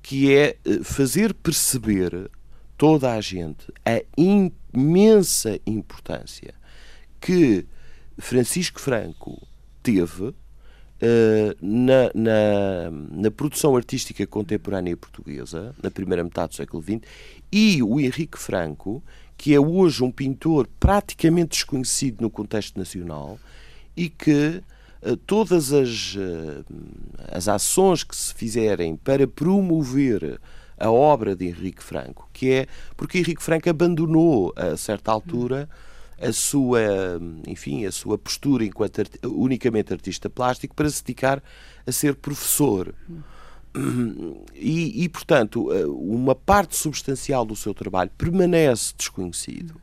que 0.00 0.32
é 0.32 0.56
eh, 0.64 0.78
fazer 0.84 1.34
perceber 1.34 2.30
toda 2.78 3.12
a 3.12 3.20
gente 3.20 3.66
a 3.84 4.02
imensa 4.16 5.58
importância 5.66 6.54
que 7.20 7.66
Francisco 8.18 8.80
Franco 8.80 9.46
teve 9.82 10.32
Uh, 11.02 11.56
na, 11.62 12.10
na, 12.14 12.90
na, 13.10 13.30
produção 13.30 13.74
artística 13.74 14.26
contemporânea 14.26 14.94
portuguesa, 14.94 15.74
na 15.82 15.90
primeira 15.90 16.22
metade 16.22 16.50
do 16.50 16.56
século 16.56 16.82
XX, 16.82 17.00
e 17.50 17.82
o 17.82 17.98
Henrique 17.98 18.38
Franco, 18.38 19.02
que 19.34 19.54
é 19.54 19.58
hoje 19.58 20.04
um 20.04 20.10
pintor 20.10 20.68
praticamente 20.78 21.52
desconhecido 21.52 22.20
no 22.20 22.28
contexto 22.28 22.78
nacional 22.78 23.38
e 23.96 24.10
que 24.10 24.62
uh, 25.02 25.16
todas 25.16 25.72
as, 25.72 26.14
uh, 26.16 26.64
as 27.28 27.48
ações 27.48 28.04
que 28.04 28.14
se 28.14 28.34
fizerem 28.34 28.94
para 28.94 29.26
promover 29.26 30.38
a 30.78 30.90
obra 30.90 31.34
de 31.34 31.46
Henrique 31.46 31.82
Franco, 31.82 32.28
que 32.32 32.50
é 32.50 32.66
porque 32.96 33.18
Henrique 33.18 33.42
Franco 33.42 33.70
abandonou 33.70 34.52
a 34.56 34.76
certa 34.76 35.10
altura 35.12 35.66
a 36.20 36.32
sua, 36.32 36.80
enfim, 37.46 37.86
a 37.86 37.92
sua 37.92 38.18
postura 38.18 38.64
enquanto 38.64 39.00
art 39.00 39.12
unicamente 39.24 39.92
artista 39.92 40.28
plástico 40.28 40.74
para 40.74 40.88
se 40.90 41.02
dedicar 41.02 41.42
a 41.86 41.92
ser 41.92 42.14
professor. 42.14 42.94
E, 44.54 45.04
e, 45.04 45.08
portanto, 45.08 45.72
eh, 45.72 45.86
uma 45.86 46.34
parte 46.34 46.76
substancial 46.76 47.44
do 47.44 47.54
seu 47.54 47.72
trabalho 47.72 48.10
permanece 48.18 48.92
desconhecido. 48.96 49.80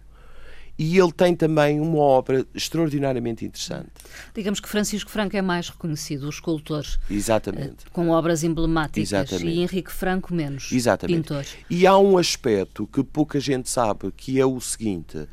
E 0.77 0.99
ele 0.99 1.11
tem 1.11 1.35
também 1.35 1.79
uma 1.79 1.97
obra 1.97 2.45
extraordinariamente 2.53 3.43
interessante. 3.43 3.89
Digamos 4.35 4.59
que 4.59 4.69
Francisco 4.69 5.09
Franco 5.09 5.35
é 5.35 5.41
mais 5.41 5.69
reconhecido, 5.69 6.27
o 6.27 6.29
escultor. 6.29 6.85
Exatamente. 7.09 7.85
Eh, 7.85 7.89
com 7.91 8.09
obras 8.09 8.43
emblemáticas. 8.43 9.11
Exatamente. 9.11 9.57
E 9.57 9.61
Henrique 9.61 9.91
Franco 9.91 10.33
menos. 10.33 10.71
Exatamente. 10.71 11.29
Pintor. 11.29 11.45
E 11.67 11.87
há 11.87 11.97
um 11.97 12.17
aspecto 12.17 12.85
que 12.85 13.03
pouca 13.03 13.39
gente 13.39 13.69
sabe, 13.69 14.11
que 14.15 14.39
é 14.39 14.45
o 14.45 14.59
seguinte: 14.61 15.27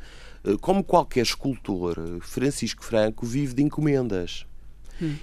como 0.61 0.83
qualquer 0.83 1.23
escultor, 1.23 1.97
Francisco 2.21 2.83
Franco 2.83 3.25
vive 3.25 3.53
de 3.53 3.63
encomendas. 3.63 4.45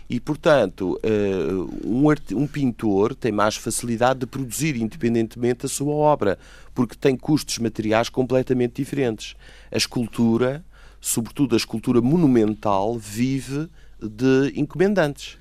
E, 0.08 0.20
portanto, 0.20 0.98
eh, 1.02 1.50
um, 1.84 2.06
um 2.36 2.46
pintor 2.46 3.14
tem 3.14 3.32
mais 3.32 3.56
facilidade 3.56 4.20
de 4.20 4.26
produzir 4.26 4.76
independentemente 4.76 5.64
a 5.64 5.68
sua 5.68 5.92
obra, 5.94 6.38
porque 6.74 6.94
tem 6.94 7.16
custos 7.16 7.58
materiais 7.58 8.08
completamente 8.08 8.74
diferentes. 8.76 9.34
A 9.70 9.76
escultura, 9.76 10.64
sobretudo 11.00 11.54
a 11.54 11.56
escultura 11.56 12.02
monumental, 12.02 12.98
vive 12.98 13.68
de 13.98 14.52
encomendantes. 14.54 15.38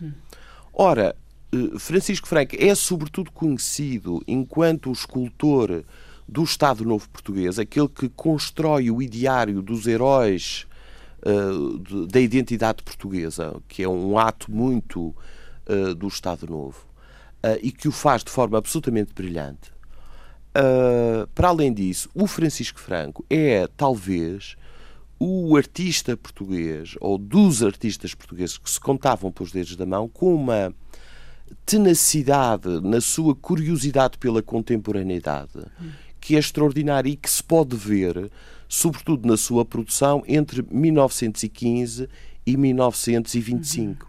Ora, 0.73 1.15
eh, 1.51 1.77
Francisco 1.77 2.27
Franco 2.27 2.55
é 2.57 2.73
sobretudo 2.73 3.31
conhecido 3.31 4.23
enquanto 4.25 4.89
o 4.89 4.93
escultor 4.93 5.83
do 6.28 6.44
Estado 6.44 6.86
Novo 6.86 7.10
Português, 7.10 7.60
aquele 7.60 7.88
que 7.88 8.10
constrói 8.10 8.90
o 8.90 9.01
ideário 9.01 9.62
dos 9.62 9.88
heróis 9.88 10.66
uh, 11.25 12.08
da 12.08 12.20
identidade 12.20 12.84
portuguesa, 12.84 13.56
que 13.68 13.84
é 13.84 13.90
um 13.90 14.18
ato 14.18 14.51
muito 14.51 15.16
uh, 15.68 15.96
do 15.96 16.08
Estado 16.08 16.48
Novo, 16.48 16.86
uh, 17.44 17.60
e 17.62 17.72
que 17.72 17.88
o 17.88 17.92
faz 17.92 18.24
de 18.24 18.32
forma 18.32 18.58
absolutamente 18.58 19.13
brilhante. 19.13 19.72
para 21.34 21.48
além 21.48 21.74
disso, 21.74 22.10
o 22.13 22.28
Francisco 22.28 22.80
Franco 22.80 23.25
é 23.30 23.68
talvez 23.78 24.56
o 25.20 25.56
artista 25.56 26.18
português, 26.18 26.96
ou 27.00 27.18
dos 27.18 27.62
artistas 27.62 28.16
portugueses 28.16 28.58
que 28.58 28.70
se 28.70 28.80
contavam 28.80 29.32
pelos 29.32 29.51
dedos 29.51 29.75
da 29.75 29.86
mão, 29.86 30.10
com 30.10 30.34
uma 30.34 30.74
tenacidade 31.66 32.82
na 32.82 33.00
sua 33.00 33.36
curiosidade 33.36 34.18
pela 34.18 34.42
contemporaneidade, 34.42 35.60
que 36.22 36.36
é 36.36 36.40
extraordinária 36.40 37.10
e 37.10 37.16
que 37.16 37.30
se 37.30 37.44
pode 37.44 37.75
ver 37.75 38.32
sobretudo 38.72 39.28
na 39.28 39.36
sua 39.36 39.66
produção 39.66 40.24
entre 40.25 40.66
1915 40.72 42.08
e 42.46 42.56
1925. 42.56 44.08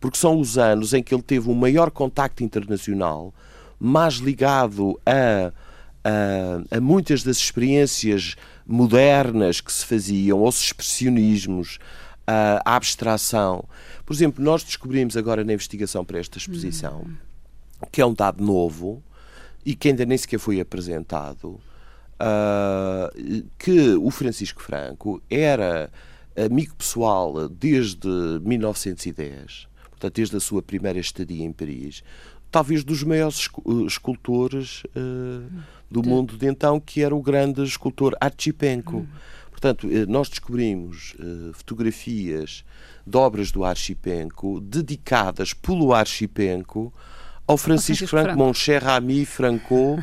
Porque 0.00 0.16
são 0.16 0.40
os 0.40 0.56
anos 0.56 0.94
em 0.94 1.02
que 1.02 1.14
ele 1.14 1.22
teve 1.22 1.50
um 1.50 1.54
maior 1.54 1.90
contacto 1.90 2.42
internacional, 2.42 3.34
mais 3.78 4.14
ligado 4.14 4.98
a, 5.04 5.52
a, 6.02 6.76
a 6.78 6.80
muitas 6.80 7.22
das 7.22 7.36
experiências 7.36 8.34
modernas 8.66 9.60
que 9.60 9.70
se 9.70 9.84
faziam, 9.84 10.40
aos 10.40 10.58
expressionismos, 10.58 11.78
à 12.26 12.76
abstração. 12.76 13.62
Por 14.06 14.14
exemplo, 14.14 14.42
nós 14.42 14.64
descobrimos 14.64 15.18
agora 15.18 15.44
na 15.44 15.52
investigação 15.52 16.02
para 16.02 16.18
esta 16.18 16.38
exposição, 16.38 17.04
que 17.92 18.00
é 18.00 18.06
um 18.06 18.14
dado 18.14 18.42
novo 18.42 19.02
e 19.64 19.74
que 19.74 19.88
ainda 19.88 20.04
nem 20.04 20.18
sequer 20.18 20.38
foi 20.38 20.60
apresentado, 20.60 21.60
uh, 22.20 23.44
que 23.58 23.94
o 23.94 24.10
Francisco 24.10 24.62
Franco 24.62 25.22
era 25.30 25.90
amigo 26.36 26.74
pessoal 26.74 27.48
desde 27.48 28.08
1910, 28.42 29.68
portanto, 29.90 30.14
desde 30.14 30.36
a 30.36 30.40
sua 30.40 30.62
primeira 30.62 30.98
estadia 30.98 31.44
em 31.44 31.52
Paris, 31.52 32.02
talvez 32.50 32.84
dos 32.84 33.02
maiores 33.02 33.48
escultores 33.86 34.82
uh, 34.96 35.50
do 35.90 36.02
de... 36.02 36.08
mundo 36.08 36.36
de 36.36 36.46
então, 36.46 36.78
que 36.78 37.02
era 37.02 37.14
o 37.14 37.22
grande 37.22 37.62
escultor 37.64 38.16
Archipenko. 38.20 38.98
Hum. 38.98 39.06
Portanto, 39.50 39.88
eh, 39.92 40.06
nós 40.06 40.28
descobrimos 40.28 41.14
uh, 41.14 41.52
fotografias 41.52 42.64
de 43.06 43.16
obras 43.16 43.52
do 43.52 43.64
Archipenko 43.64 44.60
dedicadas 44.60 45.54
pelo 45.54 45.94
Archipenko 45.94 46.92
ao 47.52 47.56
Francisco, 47.58 48.08
Francisco 48.08 48.08
Franco, 48.08 48.26
Franco. 48.26 48.44
Mon 48.44 48.54
cher 48.54 48.84
ami 48.88 49.24
Franco, 49.24 49.94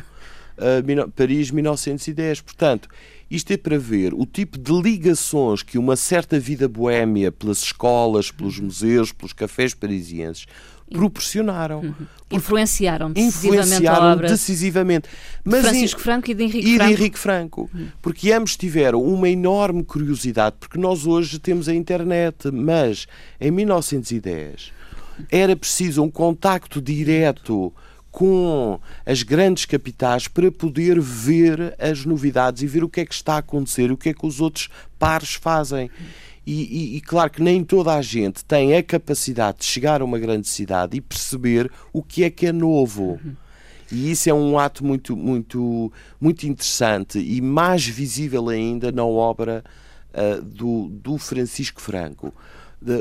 uh, 0.58 1.10
Paris 1.14 1.50
1910. 1.50 2.40
Portanto, 2.40 2.88
Isto 3.30 3.52
é 3.52 3.56
para 3.56 3.78
ver 3.78 4.12
o 4.12 4.26
tipo 4.26 4.58
de 4.58 4.72
ligações 4.72 5.62
que 5.62 5.78
uma 5.78 5.94
certa 5.94 6.40
vida 6.40 6.66
boémia 6.66 7.30
pelas 7.30 7.62
escolas, 7.62 8.32
pelos 8.32 8.58
museus, 8.58 9.12
pelos 9.12 9.32
cafés 9.32 9.72
parisienses 9.72 10.46
proporcionaram. 10.90 11.80
Uhum. 11.82 11.94
Influenciaram 12.32 13.12
decisivamente 13.12 13.68
influenciaram 13.68 14.16
decisivamente. 14.16 15.08
Mas 15.44 15.62
de 15.62 15.68
Francisco 15.68 16.00
Franco 16.00 16.30
e 16.32 16.34
de 16.34 16.42
Henrique 16.42 16.68
e 16.68 16.74
Franco. 16.74 16.84
De 16.88 16.92
Henrique 16.92 17.18
Franco. 17.18 17.70
Uhum. 17.72 17.88
Porque 18.02 18.32
ambos 18.32 18.56
tiveram 18.56 19.00
uma 19.00 19.28
enorme 19.28 19.84
curiosidade, 19.84 20.56
porque 20.58 20.76
nós 20.78 21.06
hoje 21.06 21.38
temos 21.38 21.68
a 21.68 21.74
internet, 21.74 22.50
mas 22.50 23.06
em 23.40 23.52
1910 23.52 24.72
era 25.30 25.56
preciso 25.56 26.02
um 26.02 26.10
contacto 26.10 26.80
direto 26.80 27.72
com 28.10 28.80
as 29.06 29.22
grandes 29.22 29.64
capitais 29.64 30.26
para 30.26 30.50
poder 30.50 31.00
ver 31.00 31.74
as 31.78 32.04
novidades 32.04 32.62
e 32.62 32.66
ver 32.66 32.82
o 32.82 32.88
que 32.88 33.00
é 33.00 33.06
que 33.06 33.14
está 33.14 33.34
a 33.34 33.38
acontecer, 33.38 33.92
o 33.92 33.96
que 33.96 34.08
é 34.08 34.14
que 34.14 34.26
os 34.26 34.40
outros 34.40 34.68
pares 34.98 35.34
fazem. 35.34 35.90
E, 36.46 36.62
e, 36.62 36.96
e, 36.96 37.00
claro 37.00 37.30
que 37.30 37.42
nem 37.42 37.62
toda 37.62 37.94
a 37.94 38.02
gente 38.02 38.44
tem 38.44 38.74
a 38.74 38.82
capacidade 38.82 39.58
de 39.58 39.64
chegar 39.64 40.00
a 40.00 40.04
uma 40.04 40.18
grande 40.18 40.48
cidade 40.48 40.96
e 40.96 41.00
perceber 41.00 41.70
o 41.92 42.02
que 42.02 42.24
é 42.24 42.30
que 42.30 42.46
é 42.46 42.52
novo. 42.52 43.20
E 43.92 44.10
isso 44.10 44.30
é 44.30 44.34
um 44.34 44.58
ato 44.58 44.84
muito, 44.84 45.16
muito, 45.16 45.92
muito 46.20 46.46
interessante 46.46 47.18
e 47.18 47.40
mais 47.40 47.86
visível 47.86 48.48
ainda 48.48 48.90
na 48.90 49.04
obra 49.04 49.64
uh, 50.14 50.42
do, 50.42 50.88
do 50.88 51.18
Francisco 51.18 51.80
Franco. 51.80 52.32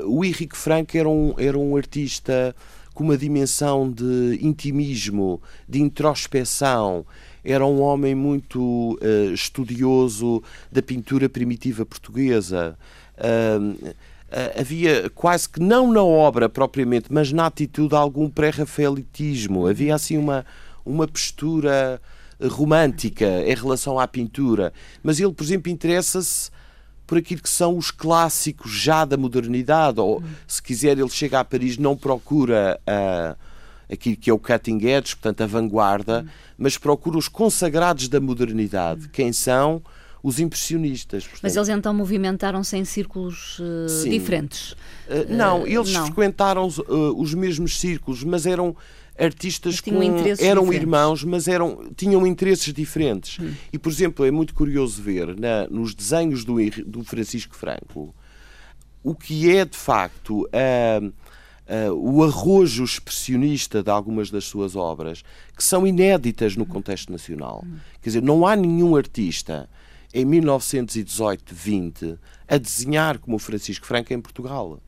O 0.06 0.24
Henrique 0.24 0.58
Franco 0.58 0.98
era 0.98 1.08
um, 1.08 1.34
era 1.38 1.58
um 1.58 1.76
artista 1.76 2.56
com 2.94 3.04
uma 3.04 3.18
dimensão 3.18 3.90
de 3.90 4.40
intimismo, 4.42 5.42
de 5.68 5.82
introspeção. 5.82 7.06
Era 7.44 7.66
um 7.66 7.80
homem 7.82 8.14
muito 8.14 9.00
uh, 9.02 9.34
estudioso 9.34 10.44
da 10.72 10.82
pintura 10.82 11.30
primitiva 11.30 11.86
portuguesa. 11.86 12.78
Uh, 13.18 13.96
havia 14.60 15.10
quase 15.12 15.48
que 15.48 15.60
não 15.60 15.92
na 15.92 16.04
obra 16.04 16.50
propriamente, 16.50 17.08
mas 17.10 17.32
na 17.32 17.46
atitude 17.46 17.96
algum 17.96 18.30
pré-rafaelitismo. 18.30 19.66
Havia 19.66 19.96
assim 19.96 20.18
uma, 20.18 20.46
uma 20.86 21.08
postura 21.08 22.02
romântica 22.48 23.26
em 23.46 23.56
relação 23.56 24.00
à 24.00 24.08
pintura. 24.08 24.74
Mas 25.02 25.20
ele, 25.20 25.34
por 25.34 25.44
exemplo, 25.44 25.72
interessa-se 25.72 26.52
por 27.10 27.18
aquilo 27.18 27.42
que 27.42 27.50
são 27.50 27.76
os 27.76 27.90
clássicos 27.90 28.72
já 28.72 29.04
da 29.04 29.18
modernidade, 29.18 30.00
ou 30.00 30.22
se 30.46 30.62
quiser, 30.62 30.96
ele 31.00 31.10
chega 31.10 31.40
a 31.40 31.44
Paris, 31.44 31.76
não 31.76 31.98
procura 31.98 32.80
uh, 32.88 33.36
aquilo 33.92 34.16
que 34.16 34.30
é 34.30 34.34
o 34.34 34.38
cutting 34.38 34.78
edge, 34.86 35.16
portanto, 35.16 35.42
a 35.42 35.48
vanguarda, 35.48 36.24
mas 36.56 36.78
procura 36.78 37.18
os 37.18 37.28
consagrados 37.28 38.08
da 38.08 38.20
modernidade. 38.20 39.10
Quem 39.10 39.34
são? 39.34 39.82
Os 40.22 40.40
impressionistas. 40.40 41.24
Portanto. 41.24 41.42
Mas 41.42 41.56
eles 41.56 41.70
então 41.70 41.96
movimentaram-se 41.96 42.78
em 42.78 42.86
círculos 42.86 43.58
uh, 43.58 44.08
diferentes? 44.08 44.74
Uh, 44.74 45.26
não, 45.30 45.66
eles 45.66 45.92
não. 45.92 46.06
frequentaram 46.06 46.68
os 46.68 47.34
mesmos 47.34 47.80
círculos, 47.80 48.24
mas 48.24 48.46
eram 48.46 48.76
artistas 49.20 49.82
que 49.82 49.90
eram 49.90 50.64
diferentes. 50.64 50.74
irmãos, 50.74 51.24
mas 51.24 51.48
eram, 51.48 51.92
tinham 51.96 52.26
interesses 52.26 52.74
diferentes. 52.74 53.38
Hum. 53.40 53.54
E, 53.72 53.78
por 53.78 53.92
exemplo, 53.92 54.26
é 54.26 54.32
muito 54.32 54.54
curioso 54.54 55.02
ver 55.02 55.38
na, 55.38 55.68
nos 55.68 55.94
desenhos 55.94 56.46
do, 56.46 56.56
do 56.86 57.04
Francisco 57.04 57.56
Franco 57.56 58.16
o 59.04 59.16
que 59.16 59.50
é, 59.56 59.66
de 59.66 59.78
facto, 59.78 60.44
uh, 60.44 61.08
uh, 61.08 61.94
o 61.94 62.24
arrojo 62.24 62.84
expressionista 62.84 63.82
de 63.84 63.90
algumas 63.90 64.30
das 64.30 64.46
suas 64.46 64.76
obras, 64.76 65.24
que 65.56 65.64
são 65.64 65.88
inéditas 65.88 66.56
no 66.56 66.66
contexto 66.66 67.12
nacional. 67.12 67.64
Hum. 67.66 67.78
Quer 68.02 68.10
dizer, 68.10 68.22
não 68.22 68.46
há 68.46 68.56
nenhum 68.56 68.96
artista 68.96 69.70
em 70.14 70.26
1918-20 70.26 72.18
a 72.48 72.58
desenhar 72.58 73.20
como 73.20 73.36
o 73.36 73.40
Francisco 73.40 73.86
Franco 73.86 74.14
em 74.14 74.20
Portugal. 74.20 74.82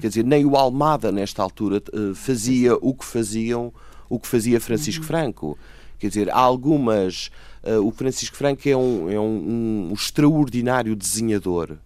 Quer 0.00 0.08
dizer, 0.08 0.24
nem 0.24 0.44
o 0.44 0.56
Almada, 0.56 1.10
nesta 1.10 1.42
altura, 1.42 1.82
eh, 1.92 2.14
fazia 2.14 2.76
o 2.76 2.94
que 2.94 3.04
faziam 3.04 3.72
o 4.10 4.18
que 4.18 4.26
fazia 4.26 4.60
Francisco 4.60 5.02
uhum. 5.02 5.06
Franco. 5.06 5.58
Quer 5.98 6.08
dizer, 6.08 6.30
há 6.30 6.38
algumas. 6.38 7.30
Uh, 7.62 7.86
o 7.86 7.92
Francisco 7.92 8.36
Franco 8.36 8.68
é 8.68 8.76
um, 8.76 9.10
é 9.10 9.20
um, 9.20 9.90
um 9.90 9.94
extraordinário 9.94 10.96
desenhador, 10.96 11.76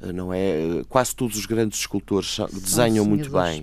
uh, 0.00 0.12
não 0.12 0.32
é? 0.32 0.82
Quase 0.88 1.16
todos 1.16 1.36
os 1.36 1.46
grandes 1.46 1.80
escultores 1.80 2.38
desenham 2.52 3.04
muito 3.04 3.30
bem. 3.30 3.62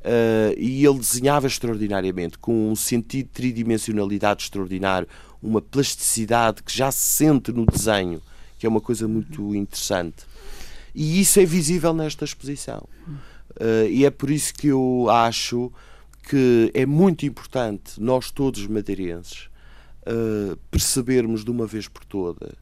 Uh, 0.00 0.52
e 0.58 0.84
ele 0.84 0.98
desenhava 0.98 1.46
extraordinariamente, 1.46 2.38
com 2.38 2.70
um 2.70 2.76
sentido 2.76 3.26
de 3.26 3.32
tridimensionalidade 3.32 4.42
extraordinário, 4.42 5.08
uma 5.42 5.62
plasticidade 5.62 6.62
que 6.62 6.76
já 6.76 6.92
se 6.92 6.98
sente 6.98 7.50
no 7.50 7.64
desenho, 7.64 8.20
que 8.58 8.66
é 8.66 8.68
uma 8.68 8.80
coisa 8.80 9.08
muito 9.08 9.54
interessante. 9.54 10.26
E 10.94 11.20
isso 11.20 11.40
é 11.40 11.44
visível 11.44 11.92
nesta 11.92 12.24
exposição. 12.24 12.86
Uh, 13.60 13.88
e 13.90 14.04
é 14.04 14.10
por 14.10 14.30
isso 14.30 14.54
que 14.54 14.68
eu 14.68 15.06
acho 15.10 15.72
que 16.28 16.70
é 16.72 16.86
muito 16.86 17.26
importante 17.26 18.00
nós 18.00 18.30
todos 18.30 18.66
madeirenses 18.66 19.48
uh, 20.06 20.56
percebermos 20.70 21.44
de 21.44 21.50
uma 21.50 21.66
vez 21.66 21.86
por 21.86 22.04
todas 22.04 22.54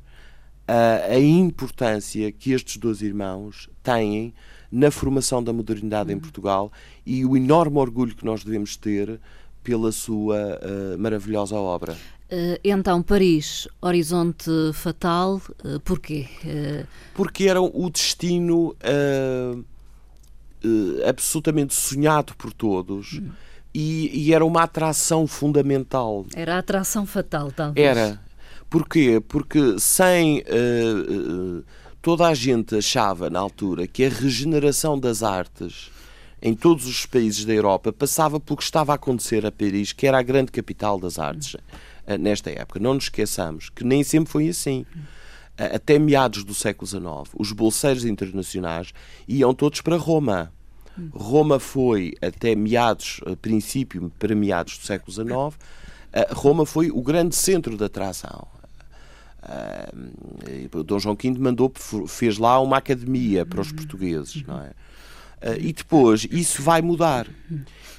a, 0.66 1.12
a 1.12 1.21
importância 1.21 2.31
que 2.33 2.53
estes 2.53 2.77
dois 2.77 3.03
irmãos 3.03 3.68
têm 3.83 4.35
na 4.71 4.90
formação 4.90 5.42
da 5.42 5.53
modernidade 5.53 6.12
em 6.12 6.18
Portugal 6.18 6.73
e 7.05 7.25
o 7.25 7.37
enorme 7.37 7.79
orgulho 7.79 8.14
que 8.14 8.25
nós 8.25 8.42
devemos 8.42 8.77
ter 8.77 9.21
pela 9.62 9.92
sua 9.92 10.37
uh, 10.37 10.99
maravilhosa 10.99 11.57
obra. 11.57 11.97
Uh, 12.33 12.59
então, 12.64 13.03
Paris, 13.03 13.68
horizonte 13.79 14.51
fatal, 14.73 15.42
uh, 15.62 15.79
porquê? 15.81 16.27
Uh... 16.42 16.87
Porque 17.12 17.45
era 17.45 17.61
o 17.61 17.90
destino 17.90 18.75
absolutamente 21.07 21.75
sonhado 21.75 22.35
por 22.37 22.53
todos 22.53 23.14
hum. 23.14 23.31
e, 23.75 24.29
e, 24.29 24.33
era 24.33 24.45
uma 24.47 24.62
atração 24.62 25.27
fundamental. 25.27 26.25
Era 26.35 26.55
a 26.55 26.59
atração 26.59 27.05
fatal, 27.05 27.53
talvez. 27.53 27.87
Era. 27.87 28.18
Porquê? 28.71 29.21
Porque 29.21 29.79
sem. 29.79 30.42
toda 32.01 32.29
a 32.29 32.33
gente 32.33 32.77
achava 32.77 33.29
na 33.29 33.40
altura 33.40 33.87
que 33.87 34.05
a 34.05 34.09
regeneração 34.09 34.99
das 34.99 35.23
artes 35.23 35.90
em 36.40 36.55
todos 36.55 36.87
os 36.87 37.05
países 37.05 37.45
da 37.45 37.53
Europa 37.53 37.92
passava 37.92 38.40
pelo 38.40 38.57
que 38.57 38.62
estava 38.62 38.92
a 38.92 38.95
acontecer 38.95 39.45
a 39.45 39.53
Paris, 39.53 39.92
que 39.92 40.07
era 40.07 40.18
a 40.18 40.23
grande 40.23 40.51
capital 40.51 40.99
das 40.99 41.18
artes 41.18 41.57
hum. 41.57 41.59
Nesta 42.21 42.51
época. 42.51 42.81
Não 42.81 42.95
nos 42.95 43.05
esqueçamos 43.05 43.71
que 43.71 43.85
nem 43.85 44.03
sempre 44.03 44.31
foi 44.31 44.49
assim. 44.49 44.85
Até 45.57 45.99
meados 45.99 46.45
do 46.45 46.55
século 46.55 46.87
XIX, 46.87 47.05
os 47.35 47.53
bolseiros 47.53 48.05
internacionais 48.05 48.93
iam 49.29 49.55
todos 49.55 49.81
para 49.81 49.97
Roma. 49.97 50.53
Roma 51.12 51.59
foi 51.59 52.15
até 52.21 52.55
meados, 52.55 53.21
princípio 53.41 54.11
para 54.19 54.35
meados 54.35 54.79
do 54.79 54.85
século 54.85 55.12
XIX, 55.12 55.59
Roma 56.31 56.67
foi 56.67 56.91
o 56.91 57.03
grande 57.03 57.37
centro 57.37 57.77
de 57.77 57.85
atração. 57.85 58.47
Dom 60.85 60.99
João 60.99 61.17
V 61.17 61.31
mandou, 61.38 61.73
fez 62.07 62.38
lá 62.38 62.61
uma 62.61 62.77
academia 62.79 63.45
para 63.45 63.61
os 63.61 63.73
hum. 63.73 63.77
portugueses, 63.77 64.43
não 64.45 64.61
é? 64.61 64.71
Uh, 65.42 65.59
e 65.59 65.72
depois 65.72 66.24
isso 66.31 66.62
vai 66.62 66.81
mudar. 66.81 67.26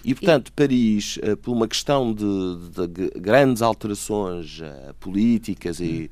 E, 0.03 0.15
portanto, 0.15 0.51
Paris, 0.53 1.17
uh, 1.17 1.35
por 1.35 1.51
uma 1.51 1.67
questão 1.67 2.13
de, 2.13 2.25
de 2.87 3.19
grandes 3.19 3.61
alterações 3.61 4.59
uh, 4.61 4.93
políticas 4.97 5.81
e, 5.81 6.09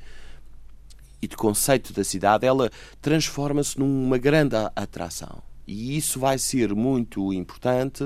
e 1.22 1.28
de 1.28 1.38
conceito 1.38 1.94
da 1.94 2.04
cidade, 2.04 2.46
ela 2.46 2.70
transforma-se 3.02 3.80
numa 3.80 4.18
grande 4.18 4.58
atração. 4.76 5.42
E 5.66 5.96
isso 5.96 6.20
vai 6.20 6.38
ser 6.38 6.76
muito 6.76 7.32
importante 7.32 8.04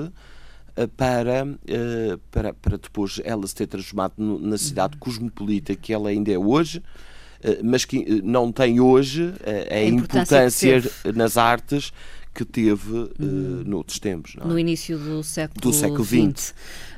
para, 0.96 1.46
para, 2.30 2.52
para 2.52 2.76
depois 2.76 3.18
ela 3.24 3.44
se 3.46 3.54
ter 3.54 3.66
transformado 3.66 4.12
na 4.18 4.58
cidade 4.58 4.94
uhum. 4.94 5.00
cosmopolita 5.00 5.74
que 5.74 5.92
ela 5.92 6.10
ainda 6.10 6.30
é 6.30 6.38
hoje, 6.38 6.82
mas 7.64 7.86
que 7.86 8.20
não 8.22 8.52
tem 8.52 8.78
hoje 8.78 9.32
a, 9.42 9.74
a 9.74 9.84
importância, 9.84 10.76
importância 10.76 11.12
nas 11.14 11.38
artes 11.38 11.92
que 12.36 12.44
teve 12.44 12.92
uh, 12.92 13.64
noutros 13.64 13.98
tempos. 13.98 14.36
É? 14.38 14.44
No 14.46 14.58
início 14.58 14.98
do 14.98 15.22
século, 15.22 15.58
do 15.58 15.72
século 15.72 16.04
XX. 16.04 16.52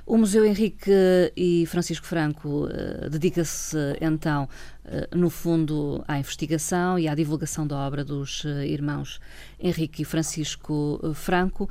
O 0.04 0.16
Museu 0.16 0.44
Henrique 0.44 0.90
e 1.36 1.64
Francisco 1.66 2.06
Franco 2.06 2.64
uh, 2.64 3.08
dedica-se 3.08 3.76
então, 4.00 4.48
uh, 4.84 5.16
no 5.16 5.30
fundo, 5.30 6.02
à 6.08 6.18
investigação 6.18 6.98
e 6.98 7.06
à 7.06 7.14
divulgação 7.14 7.66
da 7.66 7.76
obra 7.76 8.02
dos 8.02 8.42
uh, 8.42 8.64
irmãos 8.64 9.20
Henrique 9.60 10.02
e 10.02 10.04
Francisco 10.04 10.98
Franco 11.14 11.68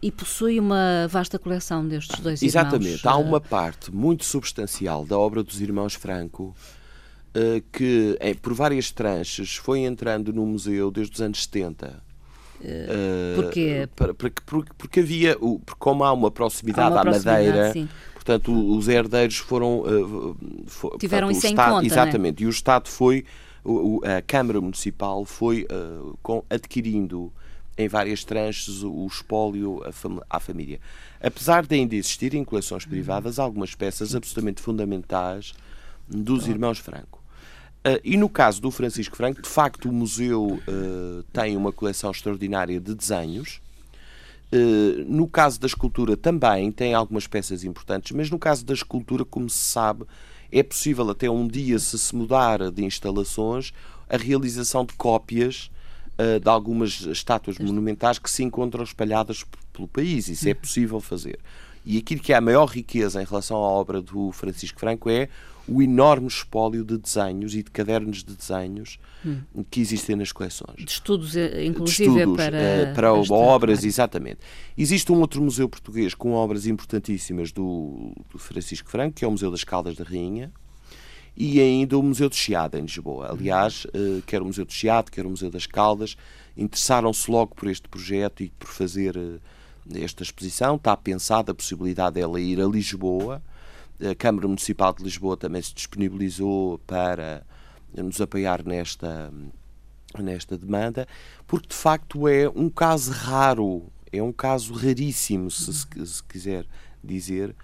e 0.00 0.12
possui 0.12 0.60
uma 0.60 1.08
vasta 1.08 1.40
coleção 1.40 1.88
destes 1.88 2.20
dois 2.20 2.40
Exatamente. 2.40 2.84
irmãos. 2.84 3.00
Exatamente. 3.00 3.08
Há 3.08 3.28
uma 3.28 3.40
parte 3.40 3.92
muito 3.92 4.24
substancial 4.24 5.04
da 5.04 5.18
obra 5.18 5.42
dos 5.42 5.60
irmãos 5.60 5.94
Franco 5.94 6.54
que, 7.72 8.16
por 8.40 8.54
várias 8.54 8.92
tranches, 8.92 9.56
foi 9.56 9.80
entrando 9.80 10.32
no 10.32 10.46
museu 10.46 10.92
desde 10.92 11.14
os 11.14 11.20
anos 11.20 11.42
70 11.42 12.05
Uh, 12.60 13.42
Porquê? 13.42 13.88
Porque, 13.94 14.42
porque, 14.44 14.72
porque 14.76 15.00
havia, 15.00 15.36
porque 15.38 15.74
como 15.78 16.04
há 16.04 16.12
uma 16.12 16.30
proximidade 16.30 16.88
há 16.88 16.90
uma 16.90 17.00
à 17.00 17.02
proximidade, 17.02 17.46
Madeira, 17.46 17.72
sim. 17.72 17.88
portanto 18.14 18.76
os 18.76 18.88
herdeiros 18.88 19.36
foram... 19.36 19.80
Uh, 19.80 20.36
for, 20.66 20.96
Tiveram 20.98 21.28
portanto, 21.28 21.44
isso 21.44 21.52
em 21.52 21.56
conta, 21.56 21.86
Exatamente, 21.86 22.42
é? 22.42 22.44
e 22.44 22.46
o 22.46 22.50
Estado 22.50 22.88
foi 22.88 23.24
a 24.04 24.22
Câmara 24.22 24.60
Municipal 24.60 25.24
foi 25.24 25.66
uh, 25.70 26.16
com, 26.22 26.44
adquirindo 26.48 27.32
em 27.76 27.88
várias 27.88 28.24
tranches 28.24 28.82
o 28.82 29.06
espólio 29.06 29.82
à 30.30 30.40
família. 30.40 30.80
Apesar 31.20 31.66
de 31.66 31.74
ainda 31.74 31.94
existirem 31.94 32.42
coleções 32.44 32.86
privadas, 32.86 33.38
algumas 33.38 33.74
peças 33.74 34.14
absolutamente 34.14 34.62
fundamentais 34.62 35.52
dos 36.08 36.48
irmãos 36.48 36.78
Franco. 36.78 37.15
Uh, 37.86 38.00
e 38.02 38.16
no 38.16 38.28
caso 38.28 38.60
do 38.60 38.68
Francisco 38.72 39.16
Franco, 39.16 39.40
de 39.40 39.48
facto, 39.48 39.88
o 39.88 39.92
museu 39.92 40.60
uh, 40.66 41.22
tem 41.32 41.56
uma 41.56 41.70
coleção 41.70 42.10
extraordinária 42.10 42.80
de 42.80 42.92
desenhos. 42.92 43.60
Uh, 44.52 45.04
no 45.06 45.28
caso 45.28 45.60
da 45.60 45.68
escultura 45.68 46.16
também 46.16 46.72
tem 46.72 46.94
algumas 46.94 47.28
peças 47.28 47.62
importantes, 47.62 48.10
mas 48.10 48.28
no 48.28 48.40
caso 48.40 48.64
da 48.64 48.74
escultura, 48.74 49.24
como 49.24 49.48
se 49.48 49.58
sabe, 49.58 50.04
é 50.50 50.64
possível 50.64 51.08
até 51.10 51.30
um 51.30 51.46
dia, 51.46 51.78
se 51.78 51.96
se 51.96 52.16
mudar 52.16 52.72
de 52.72 52.84
instalações, 52.84 53.72
a 54.08 54.16
realização 54.16 54.84
de 54.84 54.94
cópias 54.94 55.70
de 56.42 56.48
algumas 56.48 57.02
estátuas 57.02 57.58
monumentais 57.58 58.18
que 58.18 58.30
se 58.30 58.42
encontram 58.42 58.82
espalhadas 58.82 59.44
pelo 59.70 59.86
país. 59.86 60.28
Isso 60.28 60.48
é 60.48 60.54
possível 60.54 60.98
fazer. 60.98 61.38
E 61.84 61.98
aquilo 61.98 62.22
que 62.22 62.32
é 62.32 62.36
a 62.36 62.40
maior 62.40 62.64
riqueza 62.66 63.20
em 63.20 63.26
relação 63.26 63.58
à 63.58 63.68
obra 63.68 64.00
do 64.00 64.32
Francisco 64.32 64.80
Franco 64.80 65.10
é 65.10 65.28
o 65.68 65.82
enorme 65.82 66.28
espólio 66.28 66.84
de 66.84 66.96
desenhos 66.96 67.54
e 67.54 67.62
de 67.62 67.70
cadernos 67.70 68.22
de 68.22 68.34
desenhos 68.34 68.98
hum. 69.24 69.40
que 69.70 69.80
existem 69.80 70.16
nas 70.16 70.32
coleções. 70.32 70.76
De 70.76 70.90
estudos, 70.90 71.36
eh, 71.36 71.64
inclusive, 71.64 72.10
de 72.10 72.18
estudos, 72.18 72.36
para, 72.36 72.90
uh, 72.90 72.94
para 72.94 73.12
obras, 73.12 73.84
exatamente. 73.84 74.38
Existe 74.76 75.10
um 75.10 75.20
outro 75.20 75.42
museu 75.42 75.68
português 75.68 76.14
com 76.14 76.32
obras 76.32 76.66
importantíssimas 76.66 77.50
do, 77.52 78.12
do, 78.30 78.38
Francisco 78.38 78.88
Franco, 78.88 79.16
que 79.16 79.24
é 79.24 79.28
o 79.28 79.30
Museu 79.30 79.50
das 79.50 79.64
Caldas 79.64 79.96
da 79.96 80.04
Rainha, 80.04 80.52
e 81.36 81.60
ainda 81.60 81.98
o 81.98 82.02
Museu 82.02 82.28
de 82.28 82.36
Chiado, 82.36 82.78
em 82.78 82.82
Lisboa. 82.82 83.30
Aliás, 83.30 83.84
uh, 83.86 84.22
quer 84.26 84.40
o 84.40 84.46
Museu 84.46 84.64
de 84.64 84.72
Chiado, 84.72 85.10
quer 85.10 85.26
o 85.26 85.30
Museu 85.30 85.50
das 85.50 85.66
Caldas, 85.66 86.16
interessaram-se 86.56 87.30
logo 87.30 87.54
por 87.54 87.68
este 87.68 87.88
projeto 87.88 88.42
e 88.42 88.50
por 88.58 88.68
fazer 88.68 89.18
esta 89.94 90.22
exposição. 90.22 90.76
Está 90.76 90.96
pensada 90.96 91.52
a 91.52 91.54
possibilidade 91.54 92.14
dela 92.14 92.40
ir 92.40 92.60
a 92.60 92.66
Lisboa, 92.66 93.42
a 94.00 94.14
Câmara 94.14 94.46
Municipal 94.46 94.92
de 94.92 95.02
Lisboa 95.02 95.36
também 95.36 95.62
se 95.62 95.74
disponibilizou 95.74 96.78
para 96.86 97.44
nos 97.94 98.20
apoiar 98.20 98.64
nesta, 98.64 99.32
nesta 100.18 100.56
demanda, 100.56 101.06
porque 101.46 101.68
de 101.68 101.74
facto 101.74 102.28
é 102.28 102.48
um 102.48 102.68
caso 102.68 103.10
raro, 103.12 103.90
é 104.12 104.22
um 104.22 104.32
caso 104.32 104.74
raríssimo, 104.74 105.50
se, 105.50 105.72
se 105.72 106.22
quiser 106.24 106.66
dizer, 107.02 107.54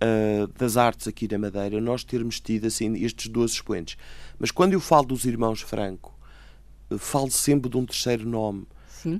uh, 0.00 0.46
das 0.58 0.76
artes 0.76 1.08
aqui 1.08 1.28
na 1.30 1.38
Madeira, 1.38 1.80
nós 1.80 2.04
termos 2.04 2.40
tido 2.40 2.66
assim, 2.66 2.94
estes 3.04 3.28
dois 3.28 3.52
expoentes. 3.52 3.96
Mas 4.38 4.50
quando 4.50 4.72
eu 4.72 4.80
falo 4.80 5.06
dos 5.06 5.24
irmãos 5.24 5.60
Franco, 5.60 6.14
falo 6.98 7.30
sempre 7.30 7.70
de 7.70 7.76
um 7.76 7.84
terceiro 7.84 8.26
nome 8.28 8.66
uh, 9.04 9.18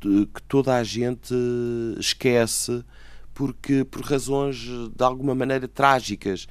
que, 0.00 0.26
que 0.26 0.42
toda 0.48 0.76
a 0.76 0.84
gente 0.84 1.34
esquece 1.98 2.84
porque 3.38 3.84
por 3.84 4.02
razões 4.02 4.56
de 4.96 5.04
alguma 5.04 5.32
maneira 5.32 5.68
trágicas, 5.68 6.48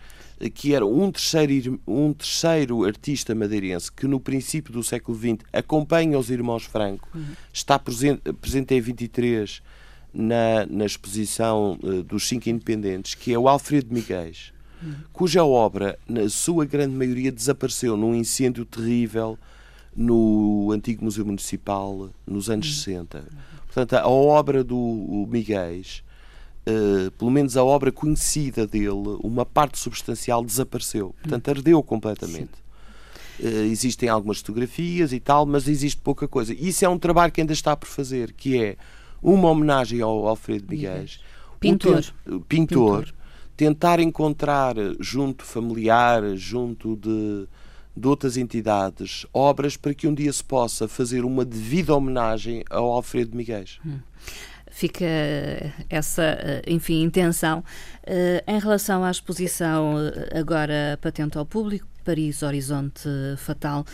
que 0.53 0.73
era 0.73 0.85
um 0.85 1.11
terceiro, 1.11 1.77
um 1.85 2.13
terceiro 2.13 2.85
artista 2.85 3.35
madeirense 3.35 3.91
que 3.91 4.07
no 4.07 4.21
princípio 4.21 4.71
do 4.71 4.81
século 4.81 5.17
XX 5.17 5.45
acompanha 5.51 6.17
os 6.17 6.29
irmãos 6.29 6.63
Franco, 6.63 7.09
uhum. 7.13 7.25
está 7.51 7.77
presente, 7.77 8.31
presente 8.39 8.73
em 8.73 8.79
23 8.79 9.61
na, 10.13 10.65
na 10.65 10.85
exposição 10.85 11.77
uh, 11.83 12.01
dos 12.03 12.25
cinco 12.25 12.47
independentes, 12.47 13.15
que 13.15 13.33
é 13.33 13.37
o 13.37 13.49
Alfredo 13.49 13.93
Miguel, 13.93 14.31
uhum. 14.81 14.95
cuja 15.11 15.43
obra, 15.43 15.99
na 16.07 16.29
sua 16.29 16.63
grande 16.63 16.95
maioria, 16.95 17.33
desapareceu 17.33 17.97
num 17.97 18.15
incêndio 18.15 18.63
terrível 18.63 19.37
no 19.93 20.71
antigo 20.71 21.03
Museu 21.03 21.25
Municipal 21.25 22.11
nos 22.25 22.49
anos 22.49 22.67
uhum. 22.67 22.73
60. 22.75 23.25
Portanto, 23.65 23.93
a 23.95 24.07
obra 24.07 24.63
do 24.63 25.27
Miguel 25.29 25.81
Uh, 26.67 27.09
pelo 27.11 27.31
menos 27.31 27.55
a 27.55 27.63
obra 27.63 27.93
conhecida 27.93 28.67
dele, 28.67 29.17
uma 29.23 29.45
parte 29.45 29.79
substancial 29.79 30.43
desapareceu. 30.43 31.15
Portanto, 31.21 31.49
ardeu 31.49 31.81
completamente. 31.81 32.51
Uh, 33.39 33.71
existem 33.71 34.09
algumas 34.09 34.39
fotografias 34.39 35.13
e 35.13 35.19
tal, 35.21 35.45
mas 35.45 35.69
existe 35.69 36.01
pouca 36.01 36.27
coisa. 36.27 36.53
Isso 36.53 36.83
é 36.83 36.89
um 36.89 36.99
trabalho 36.99 37.31
que 37.31 37.39
ainda 37.39 37.53
está 37.53 37.73
por 37.73 37.87
fazer, 37.87 38.33
que 38.33 38.61
é 38.61 38.75
uma 39.23 39.49
homenagem 39.49 40.01
ao 40.01 40.27
Alfredo 40.27 40.65
Miguel. 40.69 41.05
Pintor. 41.57 42.03
pintor. 42.03 42.41
Pintor. 42.47 43.13
Tentar 43.55 44.01
encontrar 44.01 44.75
junto 44.99 45.45
familiar, 45.45 46.35
junto 46.35 46.97
de, 46.97 47.47
de 47.95 48.07
outras 48.07 48.35
entidades, 48.35 49.25
obras 49.33 49.77
para 49.77 49.93
que 49.93 50.05
um 50.05 50.13
dia 50.13 50.31
se 50.33 50.43
possa 50.43 50.87
fazer 50.87 51.23
uma 51.23 51.45
devida 51.45 51.95
homenagem 51.95 52.63
ao 52.69 52.91
Alfredo 52.91 53.37
Miguel. 53.37 53.65
Hum 53.85 53.99
fica 54.77 55.05
essa, 55.89 56.21
eh, 56.21 56.61
enfim, 56.67 57.01
intenção. 57.01 57.63
Eh, 58.05 58.43
em 58.47 58.59
relação 58.59 59.03
à 59.03 59.09
exposição 59.09 59.97
eh, 59.97 60.37
agora 60.37 60.99
patente 61.01 61.35
ao 61.35 61.45
público, 61.47 61.87
Paris 62.07 62.41
Horizonte 62.41 63.09
Fatal, 63.37 63.85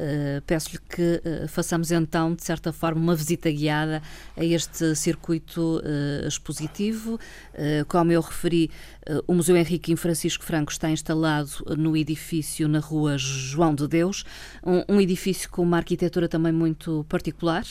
Uh, 0.00 0.40
Peço-lhe 0.46 0.78
que 0.78 1.20
uh, 1.24 1.48
façamos 1.48 1.90
então, 1.90 2.34
de 2.34 2.42
certa 2.42 2.72
forma, 2.72 3.00
uma 3.00 3.14
visita 3.14 3.50
guiada 3.50 4.00
a 4.34 4.42
este 4.42 4.94
circuito 4.94 5.78
uh, 5.78 6.26
expositivo. 6.26 7.18
como 7.88 8.12
eu 8.12 8.20
referi, 8.20 8.70
o 9.26 9.34
Museu 9.34 9.56
Henrique 9.56 9.94
Francisco 9.96 10.44
Franco 10.44 10.70
está 10.70 10.88
instalado 10.90 11.50
no 11.76 11.96
edifício 11.96 12.68
na 12.68 12.78
rua 12.78 13.18
João 13.18 13.74
de 13.74 13.86
Deus, 13.86 14.24
um, 14.64 14.96
um 14.96 15.00
edifício 15.00 15.50
com 15.50 15.62
uma 15.62 15.76
arquitetura 15.76 16.28
também 16.28 16.52
muito 16.52 17.04
particular, 17.08 17.64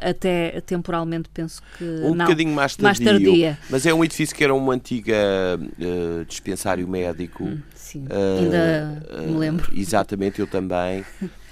até 0.00 0.60
temporalmente 0.60 1.28
penso 1.32 1.62
que 1.76 1.84
um 1.84 2.14
não, 2.14 2.26
bocadinho 2.26 2.54
mais, 2.54 2.76
tardio, 2.76 2.84
mais 2.84 2.98
tardia. 2.98 3.58
Mas 3.70 3.86
é 3.86 3.94
um 3.94 4.04
edifício 4.04 4.36
que 4.36 4.44
era 4.44 4.54
uma 4.54 4.74
antiga 4.74 5.16
dispensário 6.28 6.86
médico. 6.86 7.44
Hum, 7.44 7.60
sim, 7.88 8.04
ainda 8.38 9.02
me 9.26 9.38
lembro. 9.38 9.70
Exatamente, 9.74 10.40
eu 10.40 10.46
também. 10.46 11.04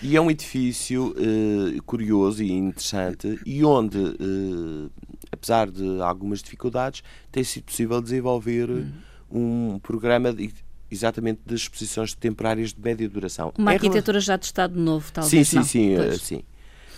E 0.02 0.16
é 0.16 0.20
um 0.20 0.30
edifício 0.30 1.14
uh, 1.16 1.82
curioso 1.84 2.42
e 2.42 2.52
interessante 2.52 3.40
e 3.46 3.64
onde, 3.64 3.98
uh, 3.98 4.90
apesar 5.32 5.70
de 5.70 6.00
algumas 6.02 6.42
dificuldades, 6.42 7.02
tem 7.32 7.42
sido 7.42 7.64
possível 7.64 8.00
desenvolver 8.00 8.68
uhum. 8.68 8.92
um 9.30 9.78
programa 9.78 10.32
de, 10.32 10.52
exatamente 10.90 11.40
de 11.44 11.54
exposições 11.54 12.14
temporárias 12.14 12.72
de 12.72 12.80
média 12.80 13.08
duração. 13.08 13.52
Uma 13.58 13.72
é 13.72 13.74
arquitetura 13.74 14.20
já 14.20 14.36
de 14.36 14.46
Estado 14.46 14.78
Novo, 14.78 15.10
talvez. 15.12 15.48
Sim, 15.48 15.62
sim, 15.62 15.96
não. 15.96 16.02
sim. 16.02 16.14
Uh, 16.14 16.18
sim. 16.18 16.42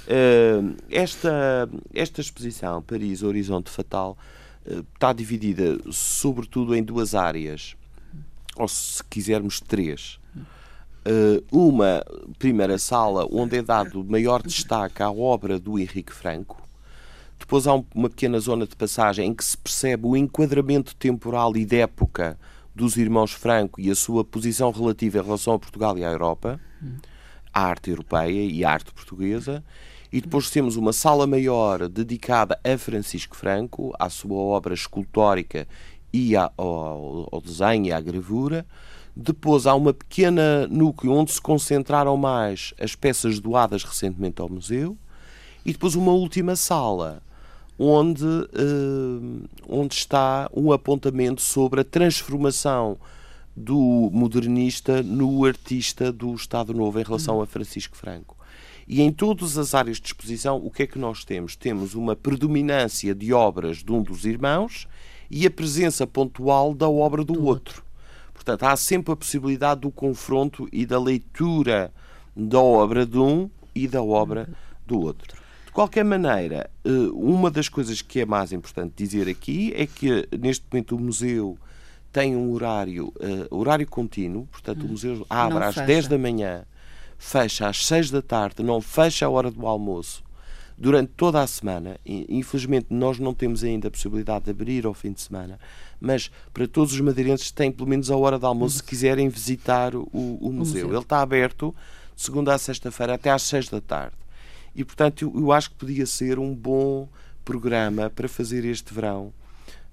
Uh, 0.09 0.77
esta, 0.91 1.69
esta 1.95 2.21
exposição, 2.21 2.83
Paris 2.83 3.23
Horizonte 3.23 3.71
Fatal, 3.71 4.17
uh, 4.67 4.85
está 4.95 5.13
dividida 5.13 5.79
sobretudo 5.91 6.75
em 6.75 6.83
duas 6.83 7.15
áreas, 7.15 7.77
ou 8.59 8.69
se 8.69 9.03
quisermos 9.05 9.61
três. 9.61 10.19
Eh, 11.05 11.43
uma 11.51 12.05
primeira 12.39 12.77
sala 12.77 13.27
onde 13.31 13.57
é 13.57 13.63
dado 13.63 14.05
maior 14.05 14.43
destaque 14.43 15.03
à 15.03 15.11
obra 15.11 15.59
do 15.59 15.79
Henrique 15.79 16.13
Franco. 16.13 16.61
Depois 17.39 17.67
há 17.67 17.75
uma 17.95 18.11
pequena 18.11 18.39
zona 18.41 18.67
de 18.67 18.77
passagem 18.77 19.29
em 19.29 19.35
que 19.35 19.45
se 19.45 19.57
percebe 19.57 20.07
o 20.07 20.17
enquadramento 20.17 20.95
temporal 20.97 21.57
e 21.57 21.65
de 21.65 21.77
época 21.77 22.39
dos 22.75 22.97
irmãos 22.97 23.33
Franco 23.33 23.81
e 23.81 23.91
a 23.91 23.95
sua 23.95 24.23
posição 24.23 24.71
relativa 24.71 25.19
em 25.19 25.23
relação 25.23 25.55
a 25.55 25.59
Portugal 25.59 25.97
e 25.97 26.05
à 26.05 26.11
Europa, 26.11 26.61
à 27.55 27.63
arte 27.63 27.89
europeia 27.91 28.45
e 28.45 28.65
à 28.65 28.71
arte 28.71 28.93
portuguesa. 28.93 29.65
E 30.13 30.21
depois 30.21 30.51
temos 30.51 30.77
uma 30.77 30.93
sala 30.93 31.27
maior 31.27 31.89
dedicada 31.89 32.59
a 32.63 32.77
Francisco 32.77 33.37
Franco, 33.37 33.95
à 33.99 34.11
sua 34.11 34.37
obra 34.37 34.75
escultórica 34.75 35.67
e 36.13 36.37
ao, 36.37 36.55
ao 36.57 37.41
desenho 37.41 37.87
e 37.87 37.93
à 37.93 38.01
gravura. 38.01 38.67
Depois 39.15 39.67
há 39.67 39.75
uma 39.75 39.93
pequena 39.93 40.67
núcleo 40.69 41.13
onde 41.13 41.33
se 41.33 41.41
concentraram 41.41 42.17
mais 42.17 42.73
as 42.81 42.95
peças 42.95 43.41
doadas 43.41 43.83
recentemente 43.83 44.41
ao 44.41 44.49
museu. 44.49 44.97
E 45.65 45.73
depois 45.73 45.95
uma 45.95 46.13
última 46.13 46.55
sala 46.55 47.23
onde, 47.79 48.25
uh, 48.25 49.49
onde 49.69 49.95
está 49.95 50.51
um 50.55 50.73
apontamento 50.73 51.41
sobre 51.41 51.81
a 51.81 51.85
transformação 51.85 52.99
do 53.57 54.11
modernista 54.13 55.03
no 55.03 55.45
artista 55.45 56.13
do 56.13 56.35
Estado 56.35 56.73
Novo 56.73 57.01
em 57.01 57.05
relação 57.05 57.41
a 57.41 57.47
Francisco 57.47 57.97
Franco. 57.97 58.37
E 58.87 59.03
em 59.03 59.13
todas 59.13 59.59
as 59.59 59.75
áreas 59.75 60.01
de 60.01 60.07
exposição, 60.07 60.57
o 60.65 60.71
que 60.71 60.85
é 60.85 60.87
que 60.87 60.99
nós 60.99 61.25
temos? 61.25 61.55
Temos 61.55 61.95
uma 61.95 62.17
predominância 62.17 63.15
de 63.15 63.33
obras 63.33 63.79
de 63.79 63.93
um 63.93 64.03
dos 64.03 64.25
irmãos 64.25 64.89
e 65.31 65.47
a 65.47 65.51
presença 65.51 66.07
pontual 66.07 66.75
da 66.75 66.89
obra 66.89 67.25
do, 67.25 67.35
do 67.35 67.45
outro. 67.45 67.83
Portanto, 68.33 68.63
há 68.65 68.77
sempre 68.77 69.13
a 69.13 69.17
possibilidade 69.17 69.81
do 69.83 69.91
confronto 69.91 70.69
e 70.73 70.87
da 70.87 70.99
leitura 70.99 71.93
da 72.35 72.61
obra 72.61 73.05
de 73.05 73.19
um 73.19 73.51
e 73.75 73.87
da 73.87 74.03
obra 74.03 74.49
do 74.87 75.01
outro. 75.01 75.37
De 75.67 75.73
qualquer 75.73 76.05
maneira, 76.05 76.71
eh, 76.85 76.91
uma 77.13 77.51
das 77.51 77.69
coisas 77.69 78.01
que 78.01 78.21
é 78.21 78.25
mais 78.25 78.53
importante 78.53 78.95
dizer 78.97 79.29
aqui 79.29 79.73
é 79.77 79.87
que 79.87 80.27
neste 80.39 80.65
momento 80.71 80.97
o 80.97 81.01
museu 81.01 81.59
tem 82.13 82.35
um 82.35 82.53
horário, 82.53 83.13
uh, 83.17 83.55
horário 83.55 83.87
contínuo, 83.87 84.47
portanto 84.51 84.85
o 84.85 84.89
museu 84.89 85.27
abre 85.29 85.63
às 85.63 85.75
10 85.75 86.09
da 86.09 86.17
manhã, 86.17 86.65
fecha 87.19 87.69
às 87.69 87.85
6 87.85 88.11
da 88.11 88.23
tarde, 88.23 88.63
não 88.63 88.81
fecha 88.81 89.27
a 89.27 89.29
hora 89.29 89.51
do 89.51 89.67
almoço, 89.67 90.25
durante 90.79 91.11
toda 91.17 91.43
a 91.43 91.47
semana. 91.47 91.99
Infelizmente, 92.07 92.87
nós 92.91 93.19
não 93.19 93.35
temos 93.35 93.65
ainda 93.65 93.89
a 93.89 93.91
possibilidade 93.91 94.45
de 94.45 94.53
abrir 94.53 94.87
ao 94.87 94.95
fim 94.95 95.13
de 95.13 95.21
semana, 95.21 95.59
mas 96.01 96.31
para 96.55 96.69
todos 96.69 96.93
os 96.95 97.01
madeirenses 97.01 97.51
têm 97.51 97.73
pelo 97.73 97.89
menos 97.89 98.11
a 98.11 98.17
hora 98.17 98.39
de 98.39 98.45
almoço 98.45 98.77
se 98.77 98.85
quiserem 98.85 99.29
visitar 99.29 99.95
o, 99.97 100.09
o, 100.13 100.53
museu. 100.53 100.85
museu. 100.85 100.89
Ele 100.89 100.99
está 100.99 101.21
aberto 101.21 101.75
de 102.15 102.23
segunda 102.23 102.55
a 102.55 102.59
sexta-feira 102.59 103.15
até 103.15 103.31
às 103.31 103.43
6 103.43 103.69
da 103.69 103.81
tarde. 103.81 104.17
E, 104.75 104.85
portanto, 104.85 105.23
eu, 105.23 105.41
eu 105.41 105.53
acho 105.53 105.71
que 105.71 105.77
podia 105.77 106.07
ser 106.07 106.39
um 106.39 106.55
bom 106.55 107.09
programa 107.45 108.09
para 108.11 108.29
fazer 108.29 108.65
este 108.65 108.95
verão, 108.95 109.33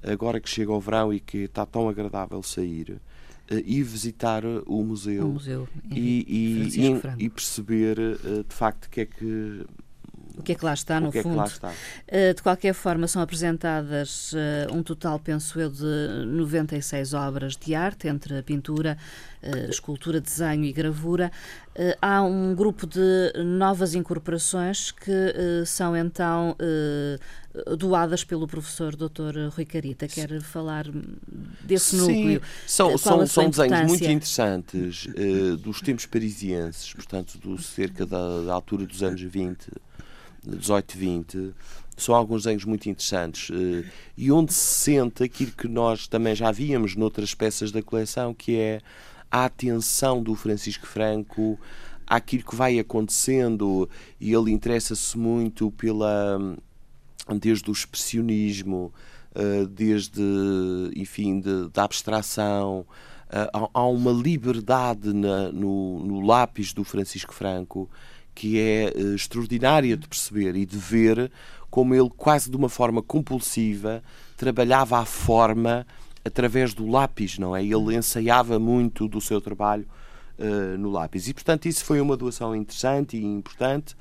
agora 0.04 0.39
que 0.39 0.50
chega 0.50 0.71
o 0.71 0.80
verão 0.80 1.12
e 1.12 1.19
que 1.19 1.39
está 1.39 1.65
tão 1.65 1.89
agradável 1.89 2.43
sair 2.43 2.91
uh, 2.91 3.00
e 3.65 3.82
visitar 3.82 4.43
o 4.67 4.84
museu, 4.84 5.30
o 5.30 5.34
museu 5.34 5.67
e, 5.89 6.26
e, 6.28 6.86
e, 6.86 7.26
e, 7.26 7.30
perceber 7.30 7.98
uh, 7.98 8.43
de 8.43 8.54
facto 8.54 8.86
o 8.86 8.89
que 8.89 9.02
é 9.02 9.06
que 9.06 9.65
o 10.38 10.43
que 10.43 10.52
é 10.52 10.56
que 10.56 10.65
lá 10.65 10.74
está, 10.74 11.00
no 11.00 11.12
que 11.12 11.21
fundo. 11.21 11.41
É 11.41 11.45
está. 11.45 11.69
Uh, 11.69 12.34
de 12.36 12.41
qualquer 12.41 12.74
forma, 12.74 13.08
são 13.08 13.21
apresentadas 13.21 14.34
uh, 14.34 14.74
um 14.74 14.84
total, 14.84 15.19
penso 15.19 15.60
eu, 15.60 15.69
de 15.69 16.26
96 16.26 17.13
obras 17.13 17.56
de 17.56 17.74
arte, 17.74 18.08
entre 18.08 18.41
pintura, 18.43 18.98
uh, 19.43 19.69
escultura, 19.69 20.19
desenho 20.19 20.65
e 20.65 20.74
gravura. 20.74 21.32
há 22.02 22.21
um 22.21 22.54
grupo 22.56 22.88
de 22.88 23.34
novas 23.43 23.95
incorporações 23.95 24.91
que 24.91 25.65
são 25.65 25.95
então 25.95 26.56
doadas 27.78 28.24
pelo 28.24 28.48
professor 28.48 28.95
Dr. 28.95 29.50
Rui 29.54 29.65
Carita. 29.65 30.08
Quer 30.08 30.41
falar 30.41 30.86
desse 31.62 31.98
Sim, 31.98 31.98
núcleo? 31.98 32.41
São, 32.65 32.98
são, 32.98 33.28
são 33.28 33.50
desenhos 33.50 33.88
muito 33.88 34.06
interessantes 34.06 35.08
dos 35.62 35.82
tempos 35.82 36.06
parisienses, 36.06 36.93
portanto, 36.93 37.38
do 37.38 37.62
cerca 37.62 38.06
da, 38.06 38.41
da 38.41 38.54
altura 38.54 38.86
dos 38.86 39.04
anos 39.04 39.21
20 39.21 39.67
18, 40.45 40.97
20, 40.97 41.53
são 41.97 42.13
alguns 42.13 42.43
desenhos 42.43 42.65
muito 42.65 42.89
interessantes 42.89 43.49
eh, 43.51 43.89
e 44.17 44.31
onde 44.31 44.53
se 44.53 44.84
sente 44.84 45.23
aquilo 45.23 45.51
que 45.51 45.67
nós 45.67 46.08
também 46.08 46.36
já 46.36 46.51
víamos 46.51 46.95
noutras 46.95 47.34
peças 47.34 47.71
da 47.71 47.81
coleção, 47.81 48.34
que 48.34 48.58
é 48.58 48.81
a 49.31 49.45
atenção 49.45 50.21
do 50.21 50.36
Francisco 50.36 50.86
Franco 50.86 51.60
àquilo 52.05 52.43
que 52.43 52.55
vai 52.55 52.77
acontecendo 52.79 53.89
e 54.19 54.34
ele 54.34 54.51
interessa-se 54.51 55.17
muito 55.17 55.71
pela 55.71 56.39
desde 57.39 57.69
o 57.69 57.73
expressionismo, 57.73 58.93
eh, 59.34 59.65
desde, 59.65 60.21
enfim, 60.95 61.39
de, 61.39 61.69
da 61.69 61.84
abstração, 61.84 62.86
eh, 63.29 63.49
há 63.73 63.86
uma 63.88 64.12
liberdade 64.12 65.12
na, 65.13 65.51
no, 65.51 65.99
no 66.05 66.21
lápis 66.21 66.73
do 66.73 66.84
Francisco 66.84 67.34
Franco 67.34 67.89
que 68.36 68.60
é 68.60 68.93
uh, 68.93 69.15
extraordinária 69.15 69.95
de 69.95 70.08
perceber 70.08 70.56
e 70.56 70.65
de 70.65 70.78
ver 70.78 71.32
como 71.71 71.95
ele, 71.95 72.10
quase 72.15 72.50
de 72.50 72.56
uma 72.56 72.69
forma 72.69 73.02
compulsiva, 73.02 74.04
trabalhava 74.38 75.00
a 75.00 75.06
forma 75.06 75.88
através 76.24 76.74
do 76.74 76.88
lápis, 76.88 77.38
não 77.39 77.56
é? 77.56 77.63
Ele 77.63 77.95
ensaiava 77.95 78.60
muito 78.60 79.08
do 79.08 79.21
seu 79.21 79.39
trabalho 79.39 79.88
uh, 80.38 80.78
no 80.78 80.89
lápis. 80.89 81.28
E, 81.28 81.34
portanto, 81.34 81.67
isso 81.67 81.84
foi 81.86 82.02
uma 82.02 82.17
doação 82.17 82.56
interessante 82.56 83.17
e 83.17 83.24
importante. 83.24 83.95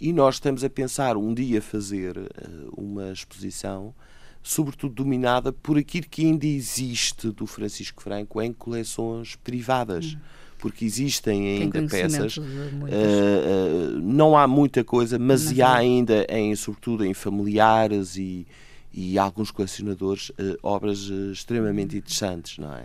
E 0.00 0.12
nós 0.12 0.36
estamos 0.36 0.64
a 0.64 0.70
pensar 0.70 1.16
um 1.16 1.34
dia 1.34 1.60
fazer 1.60 2.16
uh, 2.16 2.28
uma 2.76 3.12
exposição, 3.12 3.94
sobretudo 4.42 4.94
dominada 4.94 5.52
por 5.52 5.76
aquilo 5.76 6.06
que 6.08 6.24
ainda 6.24 6.46
existe 6.46 7.30
do 7.30 7.46
Francisco 7.46 8.02
Franco 8.02 8.40
em 8.40 8.52
coleções 8.52 9.36
privadas. 9.36 10.14
Hum 10.14 10.40
porque 10.60 10.84
existem 10.84 11.62
ainda 11.62 11.82
peças. 11.88 12.36
Uh, 12.36 12.42
uh, 12.42 14.00
não 14.02 14.36
há 14.36 14.46
muita 14.46 14.84
coisa, 14.84 15.18
mas 15.18 15.58
há 15.58 15.74
ainda, 15.74 16.26
em, 16.28 16.54
sobretudo 16.54 17.04
em 17.04 17.14
familiares 17.14 18.16
e, 18.16 18.46
e 18.92 19.18
alguns 19.18 19.50
colecionadores, 19.50 20.28
uh, 20.30 20.58
obras 20.62 20.98
extremamente 21.32 21.96
interessantes, 21.96 22.58
não 22.58 22.74
é? 22.74 22.84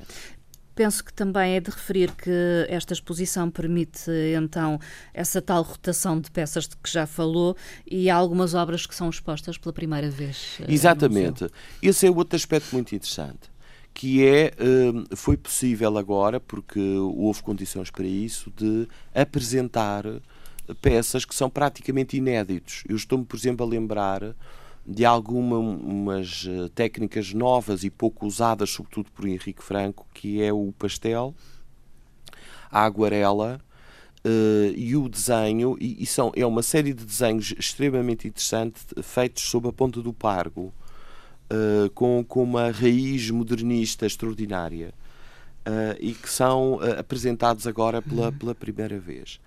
Penso 0.74 1.06
que 1.06 1.14
também 1.14 1.56
é 1.56 1.62
de 1.62 1.72
referir 1.72 2.12
que 2.12 2.66
esta 2.68 2.92
exposição 2.92 3.50
permite 3.50 4.12
então 4.38 4.78
essa 5.14 5.42
tal 5.42 5.64
rotação 5.64 6.20
de 6.20 6.30
peças 6.30 6.68
de 6.68 6.76
que 6.76 6.92
já 6.92 7.08
falou 7.08 7.56
e 7.90 8.10
há 8.10 8.16
algumas 8.16 8.54
obras 8.54 8.86
que 8.86 8.94
são 8.94 9.10
expostas 9.10 9.58
pela 9.58 9.72
primeira 9.72 10.10
vez. 10.10 10.60
Exatamente. 10.68 11.48
Esse 11.82 12.08
é 12.08 12.12
outro 12.12 12.36
aspecto 12.36 12.74
muito 12.74 12.94
interessante 12.94 13.55
que 13.96 14.28
é, 14.28 14.52
hum, 14.60 15.06
foi 15.16 15.38
possível 15.38 15.98
agora, 15.98 16.38
porque 16.38 16.82
houve 16.98 17.42
condições 17.42 17.90
para 17.90 18.06
isso, 18.06 18.52
de 18.54 18.90
apresentar 19.14 20.04
peças 20.82 21.24
que 21.24 21.34
são 21.34 21.50
praticamente 21.50 22.18
inéditos. 22.18 22.84
Eu 22.90 22.98
estou-me, 22.98 23.24
por 23.24 23.38
exemplo, 23.38 23.66
a 23.66 23.70
lembrar 23.70 24.36
de 24.86 25.06
algumas 25.06 26.46
eh, 26.46 26.70
técnicas 26.76 27.34
novas 27.34 27.86
e 27.86 27.90
pouco 27.90 28.28
usadas, 28.28 28.70
sobretudo 28.70 29.10
por 29.12 29.26
Henrique 29.28 29.64
Franco, 29.64 30.06
que 30.14 30.42
é 30.42 30.52
o 30.52 30.74
pastel, 30.78 31.34
a 32.70 32.84
aguarela 32.84 33.62
uh, 34.26 34.74
e 34.76 34.96
o 34.98 35.08
desenho, 35.08 35.78
e, 35.80 36.04
e, 36.04 36.06
são, 36.06 36.34
é 36.36 36.46
uma 36.46 36.62
série 36.62 36.94
de 36.94 37.06
desenhos 37.06 37.54
extremamente 37.58 38.28
interessantes 38.28 38.86
feitos 39.02 39.44
sob 39.44 39.70
a 39.70 39.72
ponta 39.72 40.02
do 40.02 40.12
pargo 40.12 40.74
uh, 41.52 41.90
com, 41.92 42.24
com 42.24 42.44
uma 42.44 42.72
raiz 42.72 43.30
modernista 43.30 44.06
extraordinária 44.06 44.94
uh, 45.68 45.98
e 46.00 46.14
que 46.14 46.30
são 46.30 46.76
uh, 46.76 47.00
apresentados 47.00 47.68
agora 47.68 48.02
pela, 48.02 48.28
uhum. 48.28 48.34
pela 48.34 48.56
primeira 48.56 49.00
vez. 49.00 49.40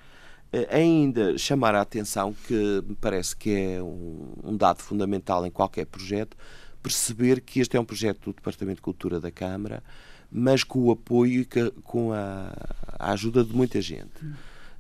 ainda 0.70 1.36
chamar 1.36 1.74
a 1.74 1.80
atenção 1.80 2.34
que 2.46 2.82
me 2.86 2.96
parece 3.00 3.36
que 3.36 3.50
é 3.50 3.82
um, 3.82 4.32
um 4.44 4.56
dado 4.56 4.82
fundamental 4.82 5.46
em 5.46 5.50
qualquer 5.50 5.86
projeto, 5.86 6.36
perceber 6.82 7.40
que 7.40 7.60
este 7.60 7.76
é 7.76 7.80
um 7.80 7.84
projeto 7.84 8.26
do 8.26 8.32
Departamento 8.32 8.76
de 8.76 8.82
Cultura 8.82 9.20
da 9.20 9.30
Câmara, 9.30 9.82
mas 10.30 10.62
com 10.62 10.80
o 10.80 10.90
apoio 10.90 11.42
e 11.42 11.70
com 11.82 12.12
a, 12.12 12.52
a 12.98 13.12
ajuda 13.12 13.42
de 13.44 13.54
muita 13.54 13.80
gente. 13.80 14.24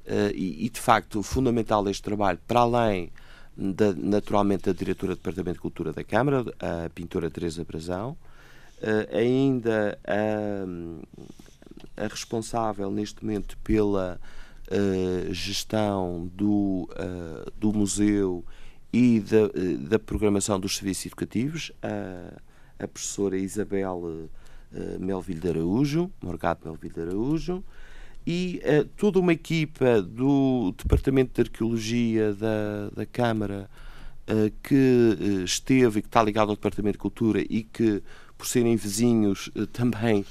Uh, 0.06 0.32
e, 0.34 0.64
e, 0.64 0.70
de 0.70 0.80
facto, 0.80 1.22
fundamental 1.22 1.86
este 1.88 2.02
trabalho, 2.02 2.38
para 2.46 2.60
além 2.60 3.10
da, 3.58 3.92
naturalmente 3.92 4.66
da 4.66 4.72
diretora 4.72 5.14
do 5.14 5.18
Departamento 5.18 5.54
de 5.54 5.60
Cultura 5.60 5.92
da 5.92 6.04
Câmara, 6.04 6.44
a 6.60 6.88
pintora 6.90 7.28
Teresa 7.28 7.64
Brazão, 7.64 8.16
uh, 8.80 9.16
ainda 9.16 9.98
a, 10.06 12.04
a, 12.04 12.06
responsável 12.06 12.88
neste 12.88 13.24
momento 13.24 13.58
pela 13.58 14.20
uh, 14.70 15.34
gestão 15.34 16.30
do, 16.32 16.88
uh, 16.92 17.50
do 17.58 17.72
museu 17.72 18.44
e 18.92 19.20
da, 19.20 19.88
da 19.88 19.98
programação 19.98 20.60
dos 20.60 20.76
serviços 20.76 21.06
educativos, 21.06 21.72
a, 21.82 22.84
a 22.84 22.88
professora 22.88 23.36
Isabel 23.36 24.30
Melville 24.98 25.40
de 25.40 25.48
Araújo, 25.48 26.10
Morgado 26.22 26.60
Melville 26.64 26.94
de 26.94 27.00
Araújo, 27.02 27.62
e 28.30 28.60
uh, 28.62 28.84
toda 28.98 29.18
uma 29.18 29.32
equipa 29.32 30.02
do 30.02 30.74
Departamento 30.76 31.32
de 31.32 31.48
Arqueologia 31.48 32.34
da, 32.34 32.90
da 32.94 33.06
Câmara 33.06 33.70
uh, 34.28 34.52
que 34.62 34.74
uh, 34.74 35.44
esteve 35.44 36.00
e 36.00 36.02
que 36.02 36.08
está 36.08 36.22
ligado 36.22 36.50
ao 36.50 36.54
Departamento 36.54 36.92
de 36.92 36.98
Cultura 36.98 37.40
e 37.40 37.62
que, 37.62 38.02
por 38.36 38.46
serem 38.46 38.76
vizinhos, 38.76 39.50
também 39.72 40.26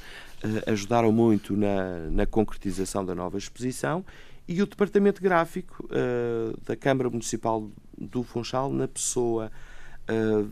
ajudaram 0.68 1.12
muito 1.12 1.58
na, 1.58 2.08
na 2.12 2.26
concretização 2.28 3.04
da 3.04 3.16
nova 3.16 3.40
exposição. 3.40 4.06
E 4.48 4.62
o 4.62 4.68
Departamento 4.68 5.22
Gráfico 5.22 5.90
da 6.66 6.76
Câmara 6.76 7.10
Municipal 7.10 7.70
do 7.98 8.24
Funchal, 8.24 8.72
na 8.72 8.88
pessoa 8.88 9.52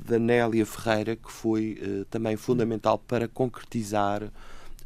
da 0.03 0.19
Nélia 0.19 0.65
Ferreira, 0.65 1.15
que 1.15 1.31
foi 1.31 1.79
também 2.10 2.36
fundamental 2.36 2.97
para 2.97 3.25
concretizar 3.27 4.29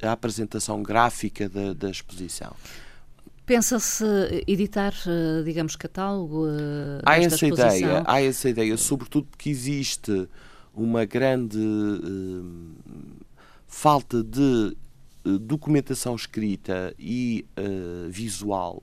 a 0.02 0.12
apresentação 0.12 0.82
gráfica 0.82 1.50
da, 1.50 1.74
da 1.74 1.90
exposição. 1.90 2.56
Pensa-se 3.46 4.06
editar, 4.46 4.94
eh, 5.08 5.44
digamos, 5.44 5.76
catálogo? 5.76 6.46
Eh, 6.48 7.02
há 7.04 7.18
essa 7.18 7.48
exposição? 7.48 7.78
ideia, 7.78 8.04
há 8.06 8.22
essa 8.22 8.48
ideia, 8.48 8.78
sobretudo 8.78 9.26
porque 9.26 9.50
existe 9.50 10.30
uma 10.74 11.04
grande 11.04 11.58
uh, 11.58 12.46
falta 13.68 14.24
de 14.24 14.78
documentação 15.40 16.16
escrita 16.16 16.94
e 16.98 17.46
uh, 17.58 18.10
visual 18.10 18.82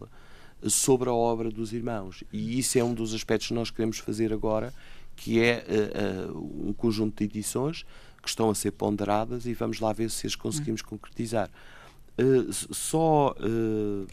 sobre 0.62 1.08
a 1.08 1.14
obra 1.14 1.50
dos 1.50 1.72
irmãos. 1.72 2.22
E 2.32 2.58
isso 2.58 2.78
é 2.78 2.84
um 2.84 2.92
dos 2.92 3.14
aspectos 3.14 3.48
que 3.48 3.54
nós 3.54 3.70
queremos 3.70 3.98
fazer 3.98 4.32
agora, 4.32 4.72
que 5.14 5.40
é 5.40 5.64
uh, 6.28 6.68
um 6.68 6.72
conjunto 6.72 7.18
de 7.18 7.24
edições 7.24 7.84
que 8.26 8.30
estão 8.30 8.50
a 8.50 8.54
ser 8.54 8.72
ponderadas 8.72 9.46
e 9.46 9.54
vamos 9.54 9.78
lá 9.78 9.92
ver 9.92 10.10
se 10.10 10.26
as 10.26 10.34
conseguimos 10.34 10.82
hum. 10.82 10.88
concretizar. 10.88 11.48
Uh, 12.18 12.52
só 12.52 13.32
uh, 13.38 14.06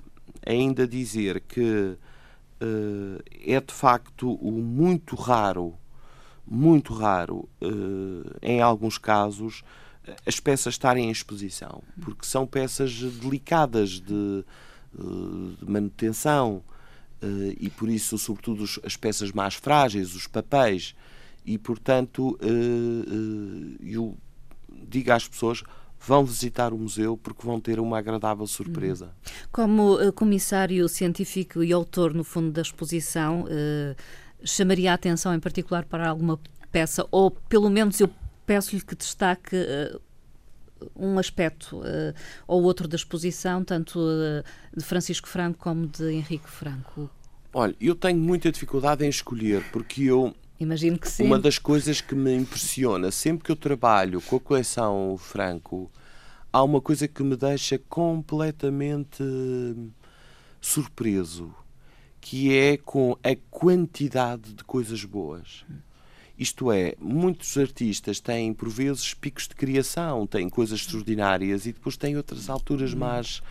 ainda 0.45 0.87
dizer 0.87 1.41
que 1.41 1.97
uh, 2.61 3.23
é 3.43 3.59
de 3.59 3.73
facto 3.73 4.35
o 4.35 4.51
muito 4.51 5.15
raro, 5.15 5.73
muito 6.45 6.93
raro, 6.93 7.47
em 8.41 8.61
alguns 8.61 8.97
casos, 8.97 9.63
as 10.27 10.41
peças 10.41 10.73
estarem 10.73 11.07
em 11.07 11.11
exposição, 11.11 11.81
porque 12.01 12.25
são 12.25 12.45
peças 12.45 12.93
delicadas 12.99 13.91
de, 13.91 14.43
de 14.93 15.65
manutenção. 15.65 16.61
E 17.57 17.69
por 17.69 17.87
isso, 17.87 18.17
sobretudo, 18.17 18.65
as 18.83 18.97
peças 18.97 19.31
mais 19.31 19.55
frágeis, 19.55 20.13
os 20.15 20.27
papéis. 20.27 20.93
E, 21.45 21.57
portanto, 21.57 22.37
uh, 22.41 23.77
eu 23.81 24.17
digo 24.87 25.11
às 25.11 25.27
pessoas 25.27 25.63
vão 26.05 26.25
visitar 26.25 26.73
o 26.73 26.77
museu 26.77 27.17
porque 27.17 27.45
vão 27.45 27.59
ter 27.59 27.79
uma 27.79 27.97
agradável 27.97 28.45
surpresa. 28.45 29.05
Uhum. 29.05 29.11
Como 29.51 29.95
uh, 29.95 30.11
comissário 30.11 30.87
científico 30.89 31.63
e 31.63 31.71
autor, 31.71 32.13
no 32.13 32.23
fundo, 32.23 32.51
da 32.51 32.61
exposição, 32.61 33.43
uh, 33.43 33.95
chamaria 34.43 34.91
a 34.91 34.95
atenção 34.95 35.33
em 35.33 35.39
particular 35.39 35.85
para 35.85 36.09
alguma 36.09 36.39
peça, 36.71 37.07
ou 37.09 37.31
pelo 37.31 37.69
menos 37.69 37.99
eu 37.99 38.09
peço-lhe 38.45 38.81
que 38.81 38.95
destaque 38.95 39.55
uh, 39.55 40.01
um 40.93 41.17
aspecto 41.17 41.81
ou 42.45 42.63
outro 42.63 42.89
da 42.89 42.97
exposição, 42.97 43.63
tanto 43.63 43.97
de 44.75 44.83
Francisco 44.83 45.29
Franco 45.29 45.57
como 45.57 45.87
de 45.87 46.11
Henrique 46.11 46.49
Franco? 46.49 47.09
Olha, 47.53 47.73
eu 47.79 47.95
tenho 47.95 48.19
muita 48.19 48.51
dificuldade 48.51 49.05
em 49.05 49.07
escolher, 49.07 49.63
porque 49.71 50.03
eu 50.03 50.35
Imagino 50.59 50.97
que 50.97 51.09
sim. 51.09 51.25
Uma 51.25 51.39
das 51.39 51.57
coisas 51.57 51.99
que 51.99 52.15
me 52.15 52.35
impressiona, 52.35 53.11
sempre 53.11 53.43
que 53.43 53.51
eu 53.51 53.55
trabalho 53.55 54.21
com 54.21 54.37
a 54.37 54.39
coleção 54.39 55.17
Franco, 55.17 55.91
há 56.51 56.63
uma 56.63 56.79
coisa 56.79 57.07
que 57.07 57.23
me 57.23 57.35
deixa 57.35 57.77
completamente 57.89 59.23
surpreso, 60.61 61.53
que 62.21 62.55
é 62.55 62.77
com 62.77 63.17
a 63.23 63.35
quantidade 63.49 64.53
de 64.53 64.63
coisas 64.63 65.03
boas. 65.03 65.65
Isto 66.37 66.71
é, 66.71 66.95
muitos 66.99 67.57
artistas 67.57 68.19
têm, 68.19 68.53
por 68.53 68.69
vezes, 68.69 69.13
picos 69.13 69.47
de 69.47 69.55
criação, 69.55 70.25
têm 70.25 70.49
coisas 70.49 70.79
extraordinárias 70.79 71.65
e 71.65 71.73
depois 71.73 71.95
têm 71.95 72.17
outras 72.17 72.49
alturas 72.49 72.93
mais 72.93 73.41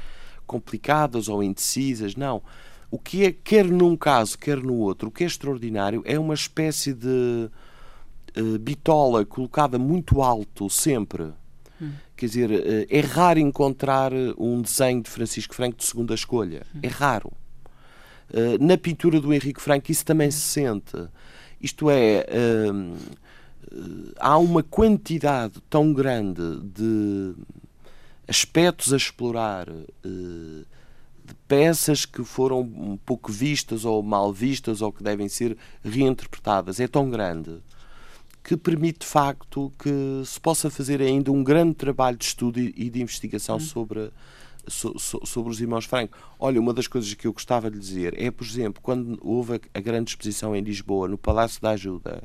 complicadas 0.46 1.28
ou 1.28 1.42
indecisas. 1.42 2.16
Não. 2.16 2.42
O 2.92 2.98
que 2.98 3.24
é, 3.24 3.32
quer 3.32 3.64
num 3.64 3.96
caso, 3.96 4.38
quer 4.38 4.58
no 4.58 4.74
outro, 4.74 5.08
o 5.08 5.10
que 5.10 5.24
é 5.24 5.26
extraordinário 5.26 6.02
é 6.04 6.18
uma 6.18 6.34
espécie 6.34 6.92
de 6.92 7.48
uh, 8.36 8.58
bitola 8.58 9.24
colocada 9.24 9.78
muito 9.78 10.20
alto, 10.20 10.68
sempre. 10.68 11.32
Hum. 11.80 11.92
Quer 12.14 12.26
dizer, 12.26 12.50
uh, 12.50 12.86
é 12.90 13.00
raro 13.00 13.38
encontrar 13.38 14.12
um 14.36 14.60
desenho 14.60 15.00
de 15.00 15.08
Francisco 15.08 15.54
Franco 15.54 15.78
de 15.78 15.86
segunda 15.86 16.12
escolha. 16.12 16.66
Hum. 16.74 16.80
É 16.82 16.88
raro. 16.88 17.32
Uh, 18.28 18.62
na 18.62 18.76
pintura 18.76 19.18
do 19.22 19.32
Henrique 19.32 19.62
Franco 19.62 19.90
isso 19.90 20.04
também 20.04 20.30
se 20.30 20.40
sente. 20.40 21.08
Isto 21.58 21.88
é, 21.88 22.26
há 24.18 24.36
uma 24.36 24.62
quantidade 24.64 25.54
tão 25.70 25.94
grande 25.94 26.42
de 26.60 27.34
aspectos 28.28 28.92
a 28.92 28.96
explorar 28.96 29.68
de 31.32 31.38
peças 31.48 32.04
que 32.04 32.22
foram 32.24 32.60
um 32.60 32.96
pouco 32.96 33.32
vistas 33.32 33.84
ou 33.84 34.02
mal 34.02 34.32
vistas 34.32 34.82
ou 34.82 34.92
que 34.92 35.02
devem 35.02 35.28
ser 35.28 35.56
reinterpretadas 35.82 36.78
é 36.78 36.86
tão 36.86 37.08
grande 37.10 37.60
que 38.42 38.56
permite 38.56 39.00
de 39.00 39.06
facto 39.06 39.72
que 39.78 40.22
se 40.24 40.40
possa 40.40 40.68
fazer 40.68 41.00
ainda 41.00 41.30
um 41.30 41.44
grande 41.44 41.74
trabalho 41.74 42.16
de 42.16 42.24
estudo 42.24 42.58
e 42.58 42.90
de 42.90 43.00
investigação 43.00 43.56
hum. 43.56 43.60
sobre, 43.60 44.10
so, 44.66 44.98
so, 44.98 45.20
sobre 45.24 45.52
os 45.52 45.60
irmãos 45.60 45.84
Franco. 45.84 46.18
Olha, 46.38 46.60
uma 46.60 46.74
das 46.74 46.86
coisas 46.86 47.14
que 47.14 47.26
eu 47.26 47.32
gostava 47.32 47.70
de 47.70 47.78
dizer 47.78 48.20
é, 48.20 48.30
por 48.30 48.44
exemplo, 48.44 48.82
quando 48.82 49.18
houve 49.22 49.60
a, 49.72 49.80
grande 49.80 50.10
exposição 50.10 50.56
em 50.56 50.60
Lisboa, 50.60 51.06
no 51.06 51.16
Palácio 51.16 51.62
da 51.62 51.70
Ajuda, 51.70 52.22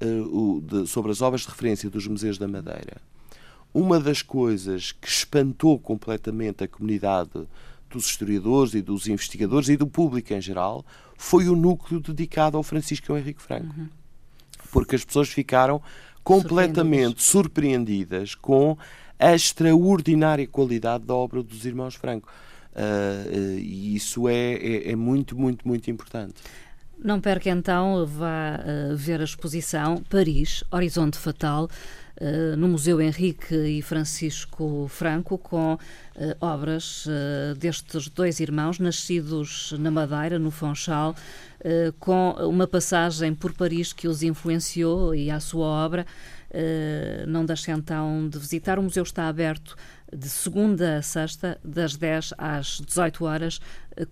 uh, 0.00 0.56
o, 0.56 0.60
de, 0.60 0.86
sobre 0.86 1.10
as 1.10 1.20
obras 1.20 1.42
de 1.42 1.48
referência 1.48 1.90
dos 1.90 2.06
Museus 2.06 2.38
da 2.38 2.46
Madeira, 2.46 3.00
uma 3.74 3.98
das 3.98 4.22
coisas 4.22 4.92
que 4.92 5.08
espantou 5.08 5.78
completamente 5.78 6.62
a 6.62 6.68
comunidade 6.68 7.48
dos 7.92 8.06
historiadores 8.06 8.74
e 8.74 8.82
dos 8.82 9.06
investigadores 9.06 9.68
e 9.68 9.76
do 9.76 9.86
público 9.86 10.32
em 10.32 10.40
geral 10.40 10.84
foi 11.16 11.48
o 11.48 11.54
núcleo 11.54 12.00
dedicado 12.00 12.56
ao 12.56 12.62
Francisco 12.62 13.16
Henrique 13.16 13.40
Franco. 13.40 13.74
Uhum. 13.76 13.88
Porque 14.70 14.96
as 14.96 15.04
pessoas 15.04 15.28
ficaram 15.28 15.80
completamente 16.24 17.22
surpreendidas 17.22 18.34
com 18.34 18.76
a 19.18 19.34
extraordinária 19.34 20.46
qualidade 20.46 21.04
da 21.04 21.14
obra 21.14 21.42
dos 21.42 21.64
irmãos 21.64 21.94
Franco. 21.94 22.28
Uh, 22.74 23.28
uh, 23.28 23.58
e 23.58 23.94
isso 23.94 24.28
é, 24.28 24.54
é, 24.54 24.90
é, 24.92 24.96
muito, 24.96 25.38
muito, 25.38 25.68
muito 25.68 25.90
importante. 25.90 26.34
Não 26.98 27.20
perca 27.20 27.50
então, 27.50 28.06
vá 28.06 28.60
uh, 28.60 28.96
ver 28.96 29.20
a 29.20 29.24
exposição 29.24 30.02
Paris, 30.08 30.64
Horizonte 30.70 31.18
Fatal. 31.18 31.68
Eh, 32.20 32.54
no 32.56 32.68
Museu 32.68 33.00
Henrique 33.00 33.54
e 33.54 33.80
Francisco 33.80 34.86
Franco, 34.88 35.38
com 35.38 35.74
uh, 35.74 35.78
obras 36.40 37.06
uh, 37.06 37.54
destes 37.56 38.08
dois 38.08 38.38
irmãos, 38.38 38.78
nascidos 38.78 39.74
na 39.78 39.90
Madeira, 39.90 40.38
no 40.38 40.50
Fonchal, 40.50 41.14
com 42.00 42.32
uma 42.40 42.66
passagem 42.66 43.32
por 43.32 43.52
Paris 43.52 43.92
que 43.92 44.08
os 44.08 44.24
influenciou 44.24 45.14
e 45.14 45.30
a 45.30 45.38
sua 45.38 45.64
obra. 45.64 46.04
não 47.28 47.46
deixem 47.46 47.72
então 47.72 48.28
de 48.28 48.36
visitar. 48.36 48.80
O 48.80 48.82
museu 48.82 49.04
está 49.04 49.28
aberto 49.28 49.76
de 50.14 50.28
segunda 50.28 50.98
a 50.98 51.02
sexta, 51.02 51.58
das 51.64 51.96
10 51.96 52.34
às 52.36 52.80
18 52.80 53.24
horas, 53.24 53.60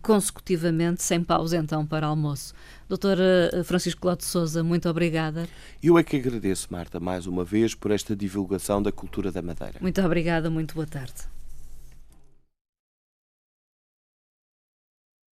consecutivamente, 0.02 1.02
sem 1.02 1.22
pausa 1.22 1.56
então 1.56 1.86
para 1.86 2.06
almoço. 2.06 2.54
Doutor 2.88 3.18
eh, 3.20 3.62
Francisco 3.64 4.00
Cláudio 4.00 4.26
Souza, 4.26 4.62
muito 4.62 4.88
obrigada. 4.88 5.48
Eu 5.82 5.98
é 5.98 6.02
que 6.02 6.16
agradeço, 6.16 6.68
Marta, 6.70 6.98
mais 6.98 7.26
uma 7.26 7.44
vez, 7.44 7.74
por 7.74 7.90
esta 7.90 8.16
divulgação 8.16 8.82
da 8.82 8.90
cultura 8.90 9.30
da 9.30 9.42
Madeira. 9.42 9.78
Muito 9.80 10.00
obrigada, 10.00 10.50
muito 10.50 10.74
boa 10.74 10.86
tarde. 10.86 11.39